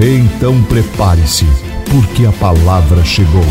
Então 0.00 0.62
prepare-se, 0.64 1.44
porque 1.88 2.26
a 2.26 2.32
palavra 2.32 3.04
chegou. 3.04 3.44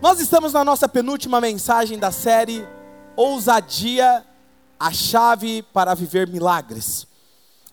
Nós 0.00 0.20
estamos 0.20 0.52
na 0.52 0.62
nossa 0.62 0.86
penúltima 0.86 1.40
mensagem 1.40 1.98
da 1.98 2.10
série 2.12 2.66
Ousadia, 3.16 4.24
a 4.78 4.92
chave 4.92 5.62
para 5.72 5.94
viver 5.94 6.28
milagres. 6.28 7.06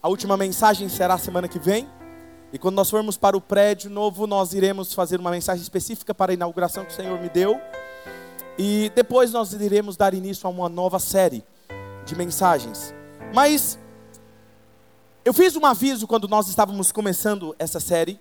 A 0.02 0.08
última 0.08 0.38
mensagem 0.38 0.88
será 0.88 1.18
semana 1.18 1.50
que 1.50 1.60
vem. 1.60 1.86
E 2.54 2.58
quando 2.58 2.76
nós 2.76 2.90
formos 2.90 3.18
para 3.18 3.36
o 3.36 3.42
prédio 3.42 3.90
novo, 3.90 4.26
nós 4.26 4.54
iremos 4.54 4.94
fazer 4.94 5.20
uma 5.20 5.32
mensagem 5.32 5.62
específica 5.62 6.16
para 6.16 6.32
a 6.32 6.34
inauguração 6.34 6.86
que 6.86 6.94
o 6.94 6.96
Senhor 6.96 7.20
me 7.20 7.28
deu. 7.28 7.60
E 8.58 8.90
depois 8.96 9.34
nós 9.34 9.52
iremos 9.52 9.98
dar 9.98 10.14
início 10.14 10.48
a 10.48 10.50
uma 10.50 10.70
nova 10.70 10.98
série 10.98 11.44
de 12.06 12.16
mensagens. 12.16 12.94
Mas 13.36 13.78
eu 15.26 15.34
fiz 15.34 15.58
um 15.58 15.66
aviso 15.66 16.08
quando 16.08 16.26
nós 16.26 16.48
estávamos 16.48 16.90
começando 16.90 17.54
essa 17.60 17.82
série, 17.82 18.18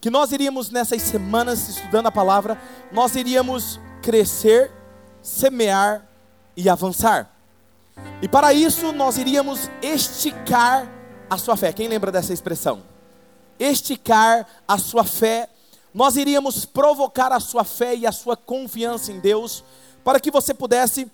que 0.00 0.10
nós 0.10 0.32
iríamos 0.32 0.70
nessas 0.70 1.02
semanas 1.02 1.68
estudando 1.68 2.08
a 2.08 2.10
palavra, 2.10 2.60
nós 2.90 3.14
iríamos 3.14 3.78
crescer, 4.02 4.72
semear 5.22 6.04
e 6.56 6.68
avançar. 6.68 7.30
E 8.20 8.26
para 8.26 8.52
isso 8.52 8.90
nós 8.90 9.18
iríamos 9.18 9.70
esticar 9.80 10.90
a 11.30 11.38
sua 11.38 11.56
fé. 11.56 11.72
Quem 11.72 11.86
lembra 11.86 12.10
dessa 12.10 12.32
expressão? 12.32 12.82
Esticar 13.56 14.48
a 14.66 14.78
sua 14.78 15.04
fé. 15.04 15.48
Nós 15.94 16.16
iríamos 16.16 16.64
provocar 16.64 17.30
a 17.30 17.38
sua 17.38 17.62
fé 17.62 17.94
e 17.94 18.04
a 18.04 18.10
sua 18.10 18.36
confiança 18.36 19.12
em 19.12 19.20
Deus, 19.20 19.62
para 20.02 20.18
que 20.18 20.28
você 20.28 20.52
pudesse 20.52 21.08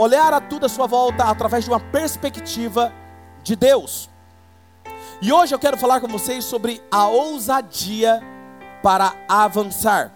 olhar 0.00 0.32
a 0.32 0.40
tudo 0.40 0.64
à 0.64 0.68
sua 0.68 0.86
volta 0.86 1.24
através 1.24 1.64
de 1.64 1.70
uma 1.70 1.78
perspectiva 1.78 2.90
de 3.42 3.54
Deus. 3.54 4.08
E 5.20 5.30
hoje 5.30 5.54
eu 5.54 5.58
quero 5.58 5.76
falar 5.76 6.00
com 6.00 6.08
vocês 6.08 6.42
sobre 6.42 6.82
a 6.90 7.06
ousadia 7.06 8.22
para 8.82 9.12
avançar. 9.28 10.10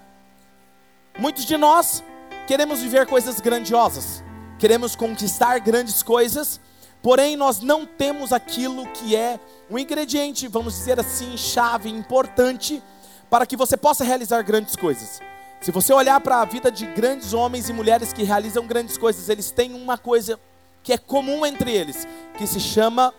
Muitos 1.19 1.45
de 1.45 1.59
nós 1.59 2.03
queremos 2.47 2.81
viver 2.81 3.07
coisas 3.07 3.41
grandiosas, 3.41 4.25
queremos 4.59 4.97
conquistar 4.97 5.59
grandes 5.59 6.03
coisas, 6.03 6.59
porém 7.03 7.37
nós 7.37 7.61
não 7.61 7.85
temos 7.85 8.33
aquilo 8.33 8.87
que 8.87 9.15
é 9.15 9.39
um 9.71 9.79
ingrediente, 9.79 10.49
vamos 10.49 10.73
dizer 10.73 10.99
assim, 10.99 11.37
chave 11.37 11.91
importante 11.91 12.83
para 13.29 13.45
que 13.45 13.55
você 13.55 13.77
possa 13.77 14.03
realizar 14.03 14.41
grandes 14.43 14.77
coisas. 14.77 15.21
Se 15.65 15.71
você 15.71 15.95
olhar 15.95 16.21
para 16.21 16.43
a 16.43 16.45
vida 16.45 16.71
de 16.71 16.85
grandes 16.85 17.33
homens 17.33 17.71
e 17.71 17.73
mulheres 17.73 18.13
que 18.13 18.23
realizam 18.23 18.67
grandes 18.67 18.99
coisas, 18.99 19.31
eles 19.31 19.51
têm 19.51 19.73
uma 19.73 19.97
coisa 19.97 20.39
que 20.83 20.93
é 20.93 20.99
comum 20.99 21.47
entre 21.47 21.73
eles, 21.73 22.07
que 22.37 22.47
se 22.47 22.61
chama 22.61 23.15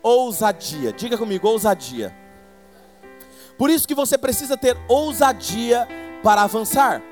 ousadia. 0.00 0.92
Diga 0.92 1.18
comigo, 1.18 1.48
ousadia. 1.48 2.16
Por 3.58 3.68
isso 3.68 3.88
que 3.88 3.96
você 3.96 4.16
precisa 4.16 4.56
ter 4.56 4.78
ousadia 4.86 5.88
para 6.22 6.42
avançar. 6.42 7.02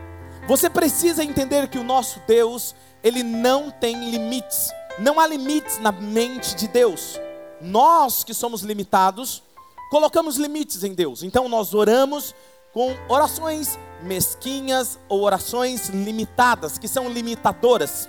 Você 0.46 0.70
precisa 0.70 1.24
entender 1.24 1.66
que 1.66 1.76
o 1.76 1.82
nosso 1.82 2.22
Deus, 2.24 2.72
ele 3.02 3.24
não 3.24 3.72
tem 3.72 4.08
limites. 4.08 4.70
Não 5.00 5.18
há 5.18 5.26
limites 5.26 5.80
na 5.80 5.90
mente 5.90 6.54
de 6.54 6.68
Deus. 6.68 7.18
Nós 7.60 8.22
que 8.22 8.32
somos 8.32 8.62
limitados, 8.62 9.42
colocamos 9.90 10.36
limites 10.36 10.84
em 10.84 10.94
Deus. 10.94 11.24
Então 11.24 11.48
nós 11.48 11.74
oramos 11.74 12.36
com 12.72 12.94
orações 13.08 13.76
mesquinhas 14.02 14.98
ou 15.08 15.22
orações 15.22 15.88
limitadas, 15.88 16.78
que 16.78 16.88
são 16.88 17.08
limitadoras. 17.08 18.08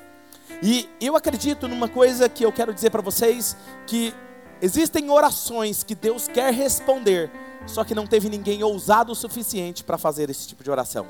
E 0.62 0.88
eu 1.00 1.16
acredito 1.16 1.68
numa 1.68 1.88
coisa 1.88 2.30
que 2.30 2.46
eu 2.46 2.52
quero 2.52 2.74
dizer 2.74 2.90
para 2.90 3.02
vocês, 3.02 3.58
que 3.88 4.14
existem 4.62 5.10
orações 5.10 5.84
que 5.84 5.96
Deus 5.96 6.28
quer 6.28 6.54
responder, 6.54 7.32
só 7.66 7.84
que 7.84 7.96
não 7.96 8.06
teve 8.06 8.30
ninguém 8.30 8.64
ousado 8.64 9.12
o 9.12 9.16
suficiente 9.16 9.84
para 9.84 9.98
fazer 9.98 10.30
esse 10.30 10.48
tipo 10.48 10.64
de 10.64 10.70
oração. 10.70 11.08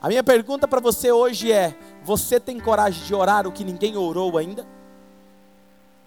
A 0.00 0.08
minha 0.08 0.22
pergunta 0.22 0.68
para 0.68 0.80
você 0.80 1.10
hoje 1.10 1.50
é: 1.50 1.74
você 2.02 2.38
tem 2.38 2.60
coragem 2.60 3.02
de 3.04 3.14
orar 3.14 3.46
o 3.46 3.52
que 3.52 3.64
ninguém 3.64 3.96
orou 3.96 4.36
ainda? 4.38 4.66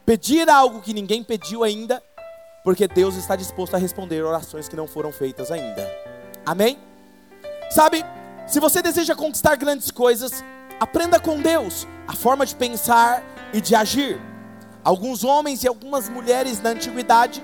Pedir 0.05 0.49
algo 0.49 0.81
que 0.81 0.93
ninguém 0.93 1.23
pediu 1.23 1.63
ainda? 1.63 2.01
Porque 2.63 2.87
Deus 2.87 3.15
está 3.15 3.35
disposto 3.35 3.75
a 3.75 3.77
responder 3.77 4.23
orações 4.23 4.69
que 4.69 4.75
não 4.75 4.87
foram 4.87 5.11
feitas 5.11 5.51
ainda. 5.51 5.89
Amém? 6.45 6.86
Sabe, 7.69 8.05
se 8.45 8.59
você 8.59 8.81
deseja 8.81 9.13
conquistar 9.13 9.55
grandes 9.55 9.91
coisas, 9.91 10.43
aprenda 10.79 11.19
com 11.19 11.41
Deus 11.41 11.87
a 12.07 12.13
forma 12.13 12.45
de 12.45 12.55
pensar 12.55 13.21
e 13.53 13.59
de 13.59 13.75
agir. 13.75 14.19
Alguns 14.83 15.23
homens 15.23 15.63
e 15.63 15.67
algumas 15.67 16.07
mulheres 16.07 16.59
da 16.59 16.69
antiguidade 16.69 17.43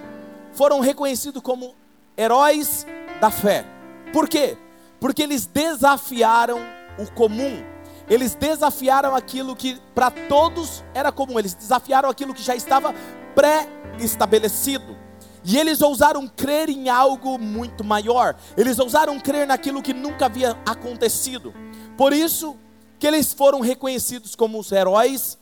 foram 0.54 0.80
reconhecidos 0.80 1.42
como 1.42 1.76
heróis 2.16 2.88
da 3.20 3.30
fé. 3.30 3.66
Por 4.14 4.30
quê? 4.30 4.58
Porque 5.00 5.24
eles 5.24 5.46
desafiaram 5.46 6.60
o 6.98 7.12
comum. 7.12 7.62
Eles 8.10 8.36
desafiaram 8.36 9.16
aquilo 9.16 9.56
que 9.56 9.80
para 9.94 10.10
todos 10.10 10.84
era 10.94 11.12
comum. 11.12 11.38
Eles 11.38 11.54
desafiaram 11.54 12.10
aquilo 12.10 12.34
que 12.34 12.42
já 12.42 12.56
estava 12.56 12.94
pré-estabelecido. 13.36 15.03
E 15.46 15.58
eles 15.58 15.82
ousaram 15.82 16.28
crer 16.28 16.70
em 16.70 16.90
algo 16.90 17.38
muito 17.38 17.84
maior. 17.84 18.36
Eles 18.56 18.80
ousaram 18.80 19.20
crer 19.20 19.46
naquilo 19.46 19.82
que 19.82 19.94
nunca 19.94 20.28
havia 20.28 20.58
acontecido. 20.66 21.54
Por 21.98 22.14
isso 22.14 22.56
que 22.98 23.06
eles 23.06 23.34
foram 23.34 23.60
reconhecidos 23.60 24.36
como 24.36 24.58
os 24.60 24.72
heróis 24.72 25.38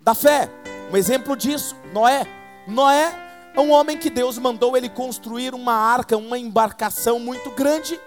da 0.00 0.14
fé. 0.14 0.50
Um 0.92 0.96
exemplo 0.96 1.36
disso, 1.36 1.76
Noé. 1.92 2.26
Noé 2.66 3.14
é 3.54 3.60
um 3.60 3.70
homem 3.70 3.96
que 3.96 4.10
Deus 4.10 4.36
mandou 4.36 4.76
ele 4.76 4.88
construir 4.88 5.54
uma 5.54 5.74
arca, 5.74 6.16
uma 6.16 6.36
embarcação 6.36 7.20
muito 7.20 7.50
grande, 7.52 8.00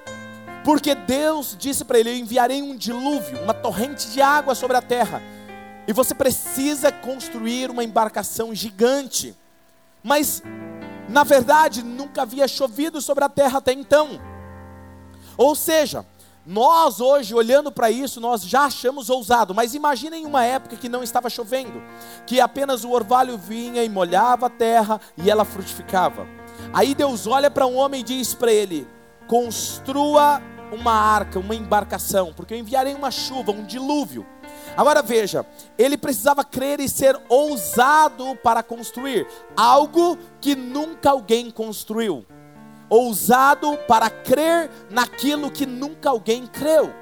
porque 0.63 0.93
Deus 0.93 1.55
disse 1.57 1.85
para 1.85 1.97
ele: 1.97 2.09
Eu 2.09 2.17
enviarei 2.17 2.61
um 2.61 2.75
dilúvio, 2.75 3.41
uma 3.41 3.53
torrente 3.53 4.09
de 4.09 4.21
água 4.21 4.53
sobre 4.53 4.75
a 4.75 4.81
terra, 4.81 5.21
e 5.87 5.93
você 5.93 6.13
precisa 6.13 6.91
construir 6.91 7.71
uma 7.71 7.83
embarcação 7.83 8.53
gigante. 8.53 9.33
Mas, 10.03 10.43
na 11.07 11.23
verdade, 11.23 11.83
nunca 11.83 12.23
havia 12.23 12.47
chovido 12.47 13.01
sobre 13.01 13.23
a 13.23 13.29
terra 13.29 13.59
até 13.59 13.73
então. 13.73 14.19
Ou 15.37 15.55
seja, 15.55 16.05
nós 16.45 17.01
hoje, 17.01 17.35
olhando 17.35 17.71
para 17.71 17.91
isso, 17.91 18.21
nós 18.21 18.41
já 18.41 18.63
achamos 18.63 19.09
ousado, 19.09 19.53
mas 19.53 19.73
imaginem 19.73 20.25
uma 20.25 20.45
época 20.45 20.77
que 20.77 20.87
não 20.87 21.03
estava 21.03 21.29
chovendo, 21.29 21.83
que 22.25 22.39
apenas 22.39 22.85
o 22.85 22.91
orvalho 22.91 23.37
vinha 23.37 23.83
e 23.83 23.89
molhava 23.89 24.45
a 24.45 24.49
terra 24.49 24.99
e 25.17 25.29
ela 25.29 25.43
frutificava. 25.43 26.25
Aí 26.73 26.95
Deus 26.95 27.27
olha 27.27 27.51
para 27.51 27.67
um 27.67 27.75
homem 27.75 27.99
e 27.99 28.03
diz 28.03 28.33
para 28.33 28.51
ele: 28.51 28.87
construa 29.27 30.41
uma 30.71 30.93
arca, 30.93 31.39
uma 31.39 31.55
embarcação, 31.55 32.33
porque 32.33 32.53
eu 32.53 32.57
enviarei 32.57 32.93
uma 32.93 33.11
chuva, 33.11 33.51
um 33.51 33.65
dilúvio. 33.65 34.25
Agora 34.77 35.01
veja, 35.01 35.43
ele 35.77 35.97
precisava 35.97 36.43
crer 36.43 36.79
e 36.79 36.87
ser 36.87 37.19
ousado 37.27 38.37
para 38.43 38.61
construir 38.61 39.27
algo 39.55 40.17
que 40.39 40.55
nunca 40.55 41.09
alguém 41.09 41.49
construiu 41.49 42.23
ousado 42.89 43.77
para 43.87 44.09
crer 44.09 44.69
naquilo 44.89 45.51
que 45.51 45.65
nunca 45.65 46.09
alguém 46.09 46.45
creu. 46.47 46.93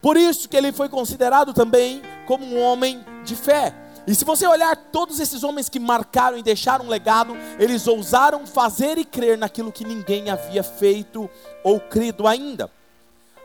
Por 0.00 0.16
isso 0.16 0.48
que 0.48 0.56
ele 0.56 0.72
foi 0.72 0.88
considerado 0.88 1.52
também 1.52 2.02
como 2.26 2.44
um 2.44 2.60
homem 2.60 3.04
de 3.24 3.34
fé. 3.34 3.74
E 4.06 4.14
se 4.14 4.24
você 4.24 4.46
olhar 4.46 4.76
todos 4.76 5.18
esses 5.18 5.42
homens 5.42 5.68
que 5.68 5.80
marcaram 5.80 6.38
e 6.38 6.42
deixaram 6.42 6.84
um 6.84 6.88
legado, 6.88 7.36
eles 7.58 7.86
ousaram 7.88 8.46
fazer 8.46 8.98
e 8.98 9.04
crer 9.04 9.36
naquilo 9.36 9.72
que 9.72 9.84
ninguém 9.84 10.30
havia 10.30 10.62
feito 10.62 11.28
ou 11.64 11.80
crido 11.80 12.26
ainda. 12.26 12.70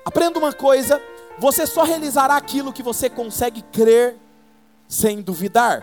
Aprenda 0.05 0.37
uma 0.37 0.53
coisa: 0.53 1.01
você 1.41 1.65
só 1.65 1.81
realizará 1.81 2.35
aquilo 2.35 2.71
que 2.71 2.83
você 2.83 3.09
consegue 3.09 3.63
crer 3.63 4.15
sem 4.87 5.23
duvidar. 5.23 5.81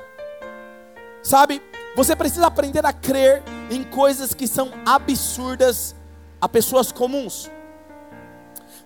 Sabe, 1.21 1.61
você 1.97 2.15
precisa 2.15 2.47
aprender 2.47 2.87
a 2.87 2.93
crer 2.93 3.43
em 3.69 3.83
coisas 3.83 4.33
que 4.33 4.47
são 4.47 4.71
absurdas 4.87 5.97
a 6.41 6.49
pessoas 6.49 6.93
comuns. 6.93 7.51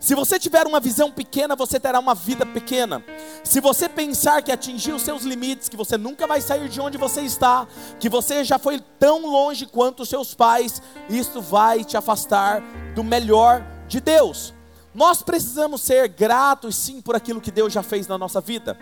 Se 0.00 0.14
você 0.14 0.38
tiver 0.38 0.66
uma 0.66 0.80
visão 0.80 1.12
pequena, 1.12 1.54
você 1.54 1.78
terá 1.78 2.00
uma 2.00 2.14
vida 2.14 2.46
pequena. 2.46 3.04
Se 3.44 3.60
você 3.60 3.86
pensar 3.86 4.42
que 4.42 4.50
atingiu 4.50 4.96
os 4.96 5.02
seus 5.02 5.24
limites, 5.24 5.68
que 5.68 5.76
você 5.76 5.98
nunca 5.98 6.26
vai 6.26 6.40
sair 6.40 6.70
de 6.70 6.80
onde 6.80 6.96
você 6.96 7.20
está, 7.20 7.68
que 8.00 8.08
você 8.08 8.44
já 8.44 8.58
foi 8.58 8.80
tão 8.98 9.26
longe 9.26 9.66
quanto 9.66 10.04
os 10.04 10.08
seus 10.08 10.34
pais, 10.34 10.80
isso 11.10 11.42
vai 11.42 11.84
te 11.84 11.98
afastar 11.98 12.62
do 12.94 13.04
melhor 13.04 13.62
de 13.86 14.00
Deus. 14.00 14.54
Nós 14.94 15.22
precisamos 15.22 15.80
ser 15.80 16.08
gratos 16.08 16.76
sim 16.76 17.00
por 17.00 17.16
aquilo 17.16 17.40
que 17.40 17.50
Deus 17.50 17.72
já 17.72 17.82
fez 17.82 18.06
na 18.06 18.18
nossa 18.18 18.40
vida, 18.40 18.78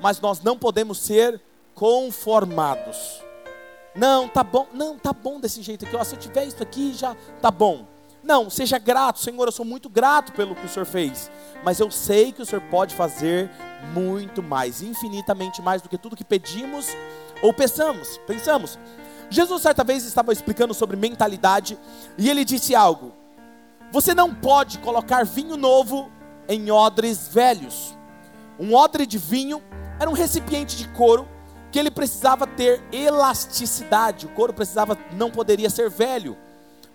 mas 0.00 0.20
nós 0.20 0.40
não 0.40 0.56
podemos 0.56 0.98
ser 0.98 1.40
conformados. 1.74 3.22
Não, 3.94 4.28
tá 4.28 4.44
bom, 4.44 4.68
não, 4.72 4.96
tá 4.96 5.12
bom 5.12 5.40
desse 5.40 5.60
jeito 5.62 5.84
aqui. 5.84 5.96
Ó, 5.96 6.04
se 6.04 6.14
eu 6.14 6.18
tiver 6.18 6.46
isso 6.46 6.62
aqui, 6.62 6.94
já 6.94 7.16
tá 7.42 7.50
bom. 7.50 7.86
Não, 8.22 8.50
seja 8.50 8.78
grato, 8.78 9.18
Senhor, 9.18 9.46
eu 9.46 9.52
sou 9.52 9.64
muito 9.64 9.88
grato 9.88 10.32
pelo 10.32 10.54
que 10.54 10.66
o 10.66 10.68
Senhor 10.68 10.84
fez, 10.84 11.30
mas 11.64 11.80
eu 11.80 11.90
sei 11.90 12.30
que 12.30 12.42
o 12.42 12.46
Senhor 12.46 12.60
pode 12.62 12.94
fazer 12.94 13.50
muito 13.94 14.42
mais, 14.42 14.82
infinitamente 14.82 15.62
mais 15.62 15.80
do 15.80 15.88
que 15.88 15.96
tudo 15.96 16.16
que 16.16 16.24
pedimos 16.24 16.88
ou 17.42 17.52
pensamos. 17.52 18.18
Pensamos. 18.26 18.78
Jesus 19.30 19.62
certa 19.62 19.84
vez 19.84 20.04
estava 20.04 20.32
explicando 20.32 20.74
sobre 20.74 20.96
mentalidade 20.96 21.78
e 22.16 22.28
ele 22.28 22.44
disse 22.44 22.74
algo: 22.74 23.12
Você 23.90 24.14
não 24.14 24.34
pode 24.34 24.78
colocar 24.78 25.24
vinho 25.24 25.56
novo 25.56 26.10
em 26.48 26.70
odres 26.70 27.28
velhos. 27.28 27.96
Um 28.58 28.74
odre 28.74 29.06
de 29.06 29.18
vinho 29.18 29.62
era 29.98 30.10
um 30.10 30.14
recipiente 30.14 30.76
de 30.76 30.88
couro 30.88 31.26
que 31.70 31.78
ele 31.78 31.90
precisava 31.90 32.46
ter 32.46 32.82
elasticidade. 32.92 34.26
O 34.26 34.30
couro 34.30 34.52
precisava, 34.52 34.96
não 35.12 35.30
poderia 35.30 35.70
ser 35.70 35.88
velho. 35.88 36.36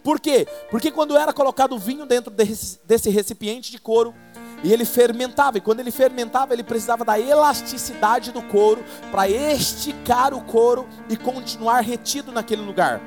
Por 0.04 0.20
quê? 0.20 0.48
Porque 0.70 0.92
quando 0.92 1.18
era 1.18 1.32
colocado 1.32 1.74
o 1.74 1.80
vinho 1.80 2.06
dentro 2.06 2.32
desse 2.32 3.10
recipiente 3.10 3.72
de 3.72 3.80
couro, 3.80 4.14
e 4.64 4.72
ele 4.72 4.86
fermentava, 4.86 5.58
e 5.58 5.62
quando 5.62 5.82
ele 5.82 5.92
fermentava, 5.92 6.54
ele 6.54 6.64
precisava 6.64 7.04
da 7.04 7.20
elasticidade 7.20 8.32
do 8.32 8.42
couro 8.42 8.84
para 9.12 9.28
esticar 9.28 10.34
o 10.34 10.42
couro 10.42 10.88
e 11.10 11.18
continuar 11.18 11.82
retido 11.82 12.32
naquele 12.32 12.62
lugar. 12.62 13.02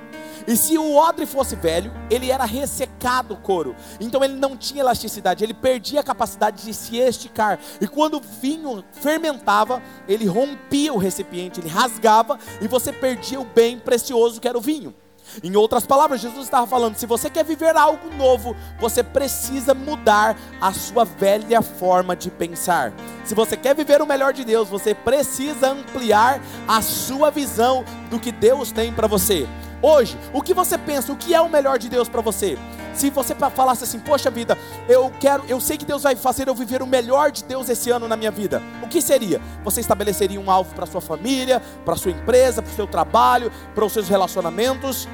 E 0.46 0.56
se 0.56 0.78
o 0.78 0.94
odre 0.94 1.26
fosse 1.26 1.56
velho, 1.56 1.93
ele 2.08 2.31
era 2.31 2.44
ressecado 2.44 3.34
o 3.34 3.37
couro. 3.37 3.75
Então 4.00 4.22
ele 4.22 4.34
não 4.34 4.56
tinha 4.56 4.81
elasticidade, 4.81 5.43
ele 5.43 5.54
perdia 5.54 6.00
a 6.00 6.04
capacidade 6.04 6.64
de 6.64 6.72
se 6.72 6.98
esticar. 6.98 7.58
E 7.81 7.87
quando 7.88 8.19
o 8.19 8.20
vinho 8.20 8.84
fermentava, 8.93 9.82
ele 10.08 10.26
rompia 10.26 10.93
o 10.93 10.98
recipiente, 10.98 11.60
ele 11.60 11.69
rasgava 11.69 12.38
e 12.60 12.69
você 12.69 12.93
perdia 12.93 13.40
o 13.40 13.44
bem 13.44 13.78
precioso 13.78 14.40
que 14.40 14.48
era 14.48 14.56
o 14.56 14.60
vinho. 14.60 14.94
Em 15.43 15.56
outras 15.56 15.87
palavras, 15.87 16.20
Jesus 16.20 16.44
estava 16.44 16.67
falando: 16.67 16.96
se 16.96 17.06
você 17.06 17.28
quer 17.28 17.44
viver 17.44 17.76
algo 17.76 18.14
novo, 18.14 18.56
você 18.78 19.02
precisa 19.02 19.75
mudar 19.75 20.37
a 20.61 20.73
sua 20.73 21.05
velha 21.05 21.62
forma 21.62 22.17
de 22.17 22.31
pensar. 22.31 22.93
Se 23.25 23.34
você 23.34 23.56
quer 23.56 23.75
viver 23.75 24.00
o 24.00 24.06
melhor 24.06 24.32
de 24.32 24.44
Deus, 24.44 24.69
você 24.69 24.94
precisa 24.94 25.70
ampliar 25.70 26.40
a 26.67 26.81
sua 26.81 27.31
visão 27.31 27.84
do 28.11 28.19
que 28.19 28.31
Deus 28.31 28.70
tem 28.70 28.93
para 28.93 29.06
você. 29.06 29.49
Hoje, 29.82 30.17
o 30.32 30.40
que 30.43 30.55
você 30.55 30.78
pensa? 30.78 31.12
O 31.12 31.17
que 31.17 31.34
é 31.34 31.40
o 31.40 31.49
melhor 31.49 31.78
de 31.78 31.88
Deus 31.88 32.08
para 32.08 32.20
você? 32.23 32.58
Se 32.96 33.10
você 33.10 33.34
falasse 33.34 33.84
assim, 33.84 33.98
poxa 33.98 34.31
vida, 34.31 34.56
eu 34.88 35.12
quero, 35.20 35.44
eu 35.46 35.60
sei 35.60 35.76
que 35.76 35.84
Deus 35.84 36.02
vai 36.02 36.16
fazer 36.16 36.48
eu 36.48 36.54
viver 36.54 36.81
o 36.81 36.87
melhor 36.87 37.31
de 37.31 37.44
Deus 37.44 37.69
esse 37.69 37.90
ano 37.90 38.08
na 38.08 38.16
minha 38.16 38.31
vida. 38.31 38.62
O 38.82 38.88
que 38.88 39.02
seria? 39.02 39.38
Você 39.62 39.81
estabeleceria 39.81 40.40
um 40.40 40.50
alvo 40.50 40.75
para 40.75 40.87
sua 40.87 41.02
família, 41.02 41.60
para 41.84 41.94
sua 41.94 42.10
empresa, 42.10 42.62
para 42.62 42.72
o 42.72 42.75
seu 42.75 42.87
trabalho, 42.87 43.52
para 43.75 43.84
os 43.84 43.93
seus 43.93 44.08
relacionamentos. 44.08 45.06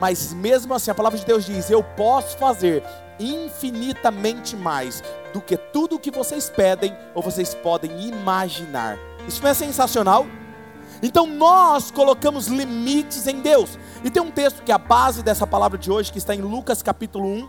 Mas 0.00 0.32
mesmo 0.32 0.72
assim, 0.72 0.90
a 0.90 0.94
palavra 0.94 1.18
de 1.18 1.26
Deus 1.26 1.44
diz: 1.44 1.70
eu 1.70 1.82
posso 1.82 2.38
fazer 2.38 2.82
infinitamente 3.20 4.56
mais 4.56 5.02
do 5.34 5.40
que 5.42 5.56
tudo 5.56 5.96
o 5.96 5.98
que 5.98 6.10
vocês 6.10 6.48
pedem 6.48 6.96
ou 7.14 7.22
vocês 7.22 7.54
podem 7.54 8.08
imaginar. 8.08 8.96
Isso 9.26 9.42
não 9.42 9.50
é 9.50 9.54
sensacional? 9.54 10.26
Então 11.02 11.26
nós 11.26 11.90
colocamos 11.90 12.46
limites 12.46 13.26
em 13.26 13.40
Deus. 13.40 13.78
E 14.04 14.10
tem 14.10 14.22
um 14.22 14.30
texto 14.30 14.62
que 14.62 14.72
é 14.72 14.74
a 14.74 14.78
base 14.78 15.22
dessa 15.22 15.46
palavra 15.46 15.78
de 15.78 15.90
hoje, 15.90 16.12
que 16.12 16.18
está 16.18 16.34
em 16.34 16.40
Lucas 16.40 16.82
capítulo 16.82 17.28
1, 17.28 17.48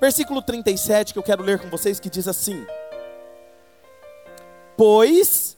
versículo 0.00 0.42
37, 0.42 1.12
que 1.12 1.18
eu 1.18 1.22
quero 1.22 1.42
ler 1.42 1.58
com 1.58 1.68
vocês, 1.68 2.00
que 2.00 2.10
diz 2.10 2.28
assim: 2.28 2.66
Pois 4.76 5.56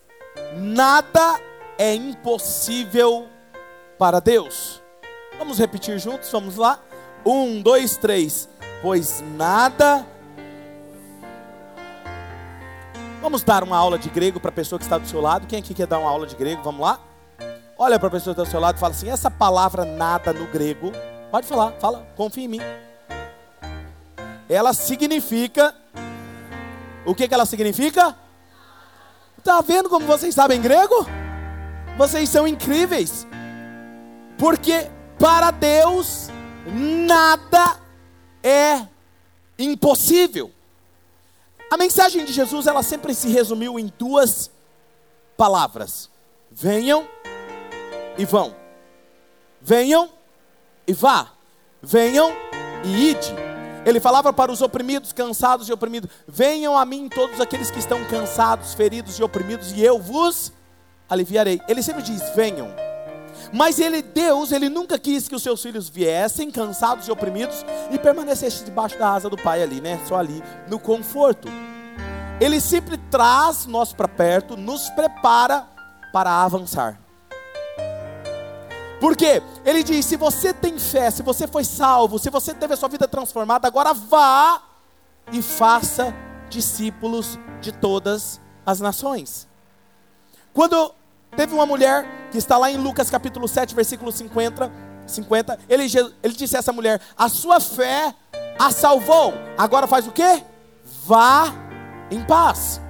nada 0.56 1.40
é 1.78 1.94
impossível 1.94 3.28
para 3.98 4.20
Deus. 4.20 4.82
Vamos 5.38 5.58
repetir 5.58 5.98
juntos? 5.98 6.30
Vamos 6.30 6.56
lá? 6.56 6.80
Um, 7.24 7.60
dois, 7.62 7.96
três. 7.96 8.48
Pois 8.80 9.22
nada 9.36 10.06
Vamos 13.22 13.44
dar 13.44 13.62
uma 13.62 13.76
aula 13.76 14.00
de 14.00 14.10
grego 14.10 14.40
para 14.40 14.48
a 14.48 14.52
pessoa 14.52 14.80
que 14.80 14.84
está 14.84 14.98
do 14.98 15.06
seu 15.06 15.20
lado. 15.20 15.46
Quem 15.46 15.60
aqui 15.60 15.72
quer 15.72 15.86
dar 15.86 16.00
uma 16.00 16.10
aula 16.10 16.26
de 16.26 16.34
grego? 16.34 16.60
Vamos 16.64 16.80
lá? 16.80 16.98
Olha 17.78 17.96
para 17.96 18.08
a 18.08 18.10
pessoa 18.10 18.34
que 18.34 18.40
está 18.40 18.48
do 18.48 18.50
seu 18.50 18.58
lado 18.58 18.78
e 18.78 18.80
fala 18.80 18.92
assim: 18.92 19.08
essa 19.08 19.30
palavra 19.30 19.84
nada 19.84 20.32
no 20.32 20.48
grego, 20.48 20.90
pode 21.30 21.46
falar, 21.46 21.70
fala, 21.80 22.04
confia 22.16 22.44
em 22.44 22.48
mim. 22.48 22.60
Ela 24.48 24.72
significa. 24.72 25.72
O 27.06 27.14
que, 27.14 27.28
que 27.28 27.32
ela 27.32 27.46
significa? 27.46 28.16
Está 29.38 29.60
vendo 29.60 29.88
como 29.88 30.04
vocês 30.04 30.34
sabem 30.34 30.60
grego? 30.60 31.06
Vocês 31.96 32.28
são 32.28 32.46
incríveis. 32.46 33.24
Porque 34.36 34.90
para 35.16 35.52
Deus 35.52 36.28
nada 36.66 37.76
é 38.42 38.84
impossível. 39.56 40.50
A 41.72 41.76
mensagem 41.78 42.26
de 42.26 42.34
Jesus, 42.34 42.66
ela 42.66 42.82
sempre 42.82 43.14
se 43.14 43.30
resumiu 43.30 43.78
em 43.78 43.90
duas 43.98 44.50
palavras: 45.38 46.10
venham 46.50 47.08
e 48.18 48.26
vão. 48.26 48.54
Venham 49.58 50.10
e 50.86 50.92
vá. 50.92 51.32
Venham 51.80 52.30
e 52.84 53.08
ide. 53.12 53.34
Ele 53.86 54.00
falava 54.00 54.34
para 54.34 54.52
os 54.52 54.60
oprimidos, 54.60 55.14
cansados 55.14 55.66
e 55.66 55.72
oprimidos: 55.72 56.10
Venham 56.28 56.76
a 56.76 56.84
mim 56.84 57.08
todos 57.08 57.40
aqueles 57.40 57.70
que 57.70 57.78
estão 57.78 58.04
cansados, 58.04 58.74
feridos 58.74 59.18
e 59.18 59.22
oprimidos, 59.22 59.72
e 59.72 59.82
eu 59.82 59.98
vos 59.98 60.52
aliviarei. 61.08 61.58
Ele 61.66 61.82
sempre 61.82 62.02
diz: 62.02 62.20
Venham. 62.36 62.91
Mas 63.52 63.78
ele, 63.78 64.00
Deus, 64.00 64.50
ele 64.50 64.68
nunca 64.68 64.98
quis 64.98 65.28
que 65.28 65.34
os 65.34 65.42
seus 65.42 65.60
filhos 65.60 65.88
viessem 65.88 66.50
cansados 66.50 67.06
e 67.06 67.12
oprimidos 67.12 67.64
e 67.90 67.98
permanecessem 67.98 68.64
debaixo 68.64 68.98
da 68.98 69.12
asa 69.12 69.28
do 69.28 69.36
Pai 69.36 69.62
ali, 69.62 69.80
né? 69.80 70.00
Só 70.08 70.16
ali 70.16 70.42
no 70.68 70.78
conforto. 70.78 71.48
Ele 72.40 72.60
sempre 72.60 72.96
traz 72.96 73.66
nós 73.66 73.92
para 73.92 74.08
perto, 74.08 74.56
nos 74.56 74.88
prepara 74.90 75.68
para 76.12 76.42
avançar. 76.42 76.98
Porque 78.98 79.42
ele 79.64 79.82
diz: 79.82 80.06
se 80.06 80.16
você 80.16 80.54
tem 80.54 80.78
fé, 80.78 81.10
se 81.10 81.22
você 81.22 81.46
foi 81.46 81.64
salvo, 81.64 82.18
se 82.18 82.30
você 82.30 82.54
teve 82.54 82.72
a 82.72 82.76
sua 82.76 82.88
vida 82.88 83.06
transformada, 83.06 83.68
agora 83.68 83.92
vá 83.92 84.62
e 85.30 85.42
faça 85.42 86.14
discípulos 86.48 87.38
de 87.60 87.70
todas 87.70 88.40
as 88.64 88.80
nações. 88.80 89.48
Quando 90.54 90.94
Teve 91.34 91.54
uma 91.54 91.64
mulher 91.64 92.28
que 92.30 92.36
está 92.36 92.58
lá 92.58 92.70
em 92.70 92.76
Lucas 92.76 93.08
capítulo 93.08 93.48
7, 93.48 93.74
versículo 93.74 94.12
50, 94.12 94.70
50 95.06 95.58
ele, 95.66 95.84
ele 96.22 96.34
disse 96.34 96.56
a 96.56 96.58
essa 96.58 96.72
mulher: 96.72 97.00
A 97.16 97.28
sua 97.28 97.58
fé 97.58 98.14
a 98.58 98.70
salvou. 98.70 99.32
Agora 99.56 99.86
faz 99.86 100.06
o 100.06 100.12
que? 100.12 100.44
Vá 101.06 101.46
em 102.10 102.22
paz. 102.22 102.80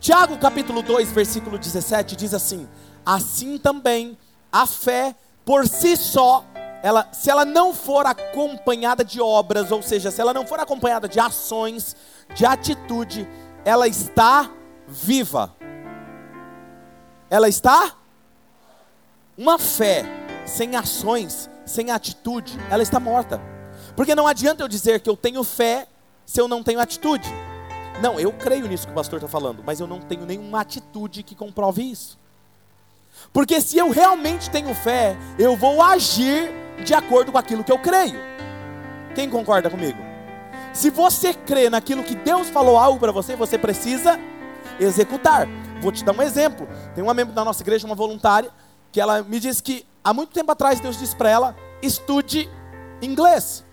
Tiago 0.00 0.36
capítulo 0.38 0.82
2, 0.82 1.12
versículo 1.12 1.56
17 1.56 2.16
diz 2.16 2.34
assim: 2.34 2.68
Assim 3.06 3.58
também 3.58 4.18
a 4.50 4.66
fé 4.66 5.14
por 5.44 5.68
si 5.68 5.96
só, 5.96 6.44
ela, 6.82 7.08
se 7.12 7.30
ela 7.30 7.44
não 7.44 7.72
for 7.72 8.06
acompanhada 8.06 9.04
de 9.04 9.20
obras, 9.20 9.70
ou 9.70 9.82
seja, 9.82 10.10
se 10.10 10.20
ela 10.20 10.34
não 10.34 10.44
for 10.44 10.58
acompanhada 10.58 11.08
de 11.08 11.20
ações, 11.20 11.94
de 12.34 12.44
atitude, 12.44 13.28
ela 13.64 13.86
está 13.86 14.50
viva 14.88 15.59
ela 17.30 17.48
está 17.48 17.94
uma 19.38 19.58
fé 19.58 20.04
sem 20.44 20.74
ações, 20.74 21.48
sem 21.64 21.90
atitude, 21.90 22.58
ela 22.68 22.82
está 22.82 22.98
morta. 22.98 23.40
Porque 23.94 24.14
não 24.14 24.26
adianta 24.26 24.62
eu 24.62 24.68
dizer 24.68 25.00
que 25.00 25.08
eu 25.08 25.16
tenho 25.16 25.42
fé 25.44 25.86
se 26.26 26.40
eu 26.40 26.48
não 26.48 26.62
tenho 26.62 26.80
atitude. 26.80 27.28
Não, 28.02 28.18
eu 28.18 28.32
creio 28.32 28.66
nisso 28.66 28.86
que 28.86 28.92
o 28.92 28.94
pastor 28.94 29.18
está 29.18 29.28
falando, 29.28 29.62
mas 29.64 29.78
eu 29.78 29.86
não 29.86 30.00
tenho 30.00 30.26
nenhuma 30.26 30.60
atitude 30.60 31.22
que 31.22 31.34
comprove 31.34 31.82
isso. 31.82 32.18
Porque 33.32 33.60
se 33.60 33.78
eu 33.78 33.90
realmente 33.90 34.50
tenho 34.50 34.74
fé, 34.74 35.16
eu 35.38 35.56
vou 35.56 35.82
agir 35.82 36.50
de 36.84 36.94
acordo 36.94 37.30
com 37.30 37.38
aquilo 37.38 37.62
que 37.62 37.72
eu 37.72 37.78
creio. 37.78 38.18
Quem 39.14 39.28
concorda 39.28 39.70
comigo? 39.70 39.98
Se 40.72 40.88
você 40.88 41.34
crê 41.34 41.68
naquilo 41.68 42.02
que 42.02 42.14
Deus 42.14 42.48
falou 42.48 42.78
algo 42.78 42.98
para 42.98 43.12
você, 43.12 43.36
você 43.36 43.58
precisa 43.58 44.18
executar. 44.78 45.48
Vou 45.80 45.90
te 45.90 46.04
dar 46.04 46.12
um 46.12 46.22
exemplo. 46.22 46.68
Tem 46.94 47.02
uma 47.02 47.14
membro 47.14 47.34
da 47.34 47.44
nossa 47.44 47.62
igreja, 47.62 47.86
uma 47.86 47.94
voluntária, 47.94 48.50
que 48.92 49.00
ela 49.00 49.22
me 49.22 49.40
disse 49.40 49.62
que 49.62 49.86
há 50.04 50.12
muito 50.12 50.32
tempo 50.32 50.50
atrás 50.52 50.80
Deus 50.80 50.98
disse 50.98 51.16
para 51.16 51.30
ela: 51.30 51.56
estude 51.82 52.48
inglês. 53.00 53.64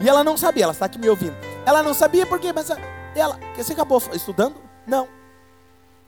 E 0.00 0.08
ela 0.08 0.24
não 0.24 0.36
sabia, 0.36 0.64
ela 0.64 0.72
está 0.72 0.86
aqui 0.86 0.98
me 0.98 1.08
ouvindo. 1.08 1.36
Ela 1.64 1.82
não 1.82 1.94
sabia 1.94 2.26
por 2.26 2.38
quê, 2.38 2.52
mas 2.52 2.70
ela, 3.14 3.38
você 3.56 3.72
acabou 3.72 4.02
estudando? 4.12 4.56
Não. 4.86 5.08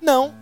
Não. 0.00 0.34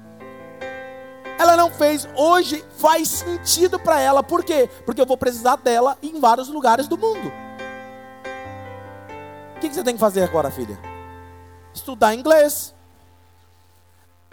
Ela 1.39 1.57
não 1.57 1.71
fez. 1.71 2.09
Hoje 2.17 2.65
faz 2.79 3.09
sentido 3.09 3.79
para 3.79 4.01
ela. 4.01 4.23
Por 4.23 4.45
quê? 4.45 4.69
Porque 4.87 5.01
eu 5.01 5.07
vou 5.07 5.17
precisar 5.17 5.57
dela 5.57 5.97
em 6.03 6.19
vários 6.21 6.49
lugares 6.49 6.89
do 6.89 6.97
mundo. 6.97 7.33
O 9.57 9.61
que, 9.61 9.69
que 9.69 9.75
você 9.75 9.85
tem 9.85 9.95
que 9.95 10.01
fazer 10.01 10.23
agora, 10.23 10.51
filha? 10.51 10.79
Estudar 11.73 12.15
inglês. 12.15 12.74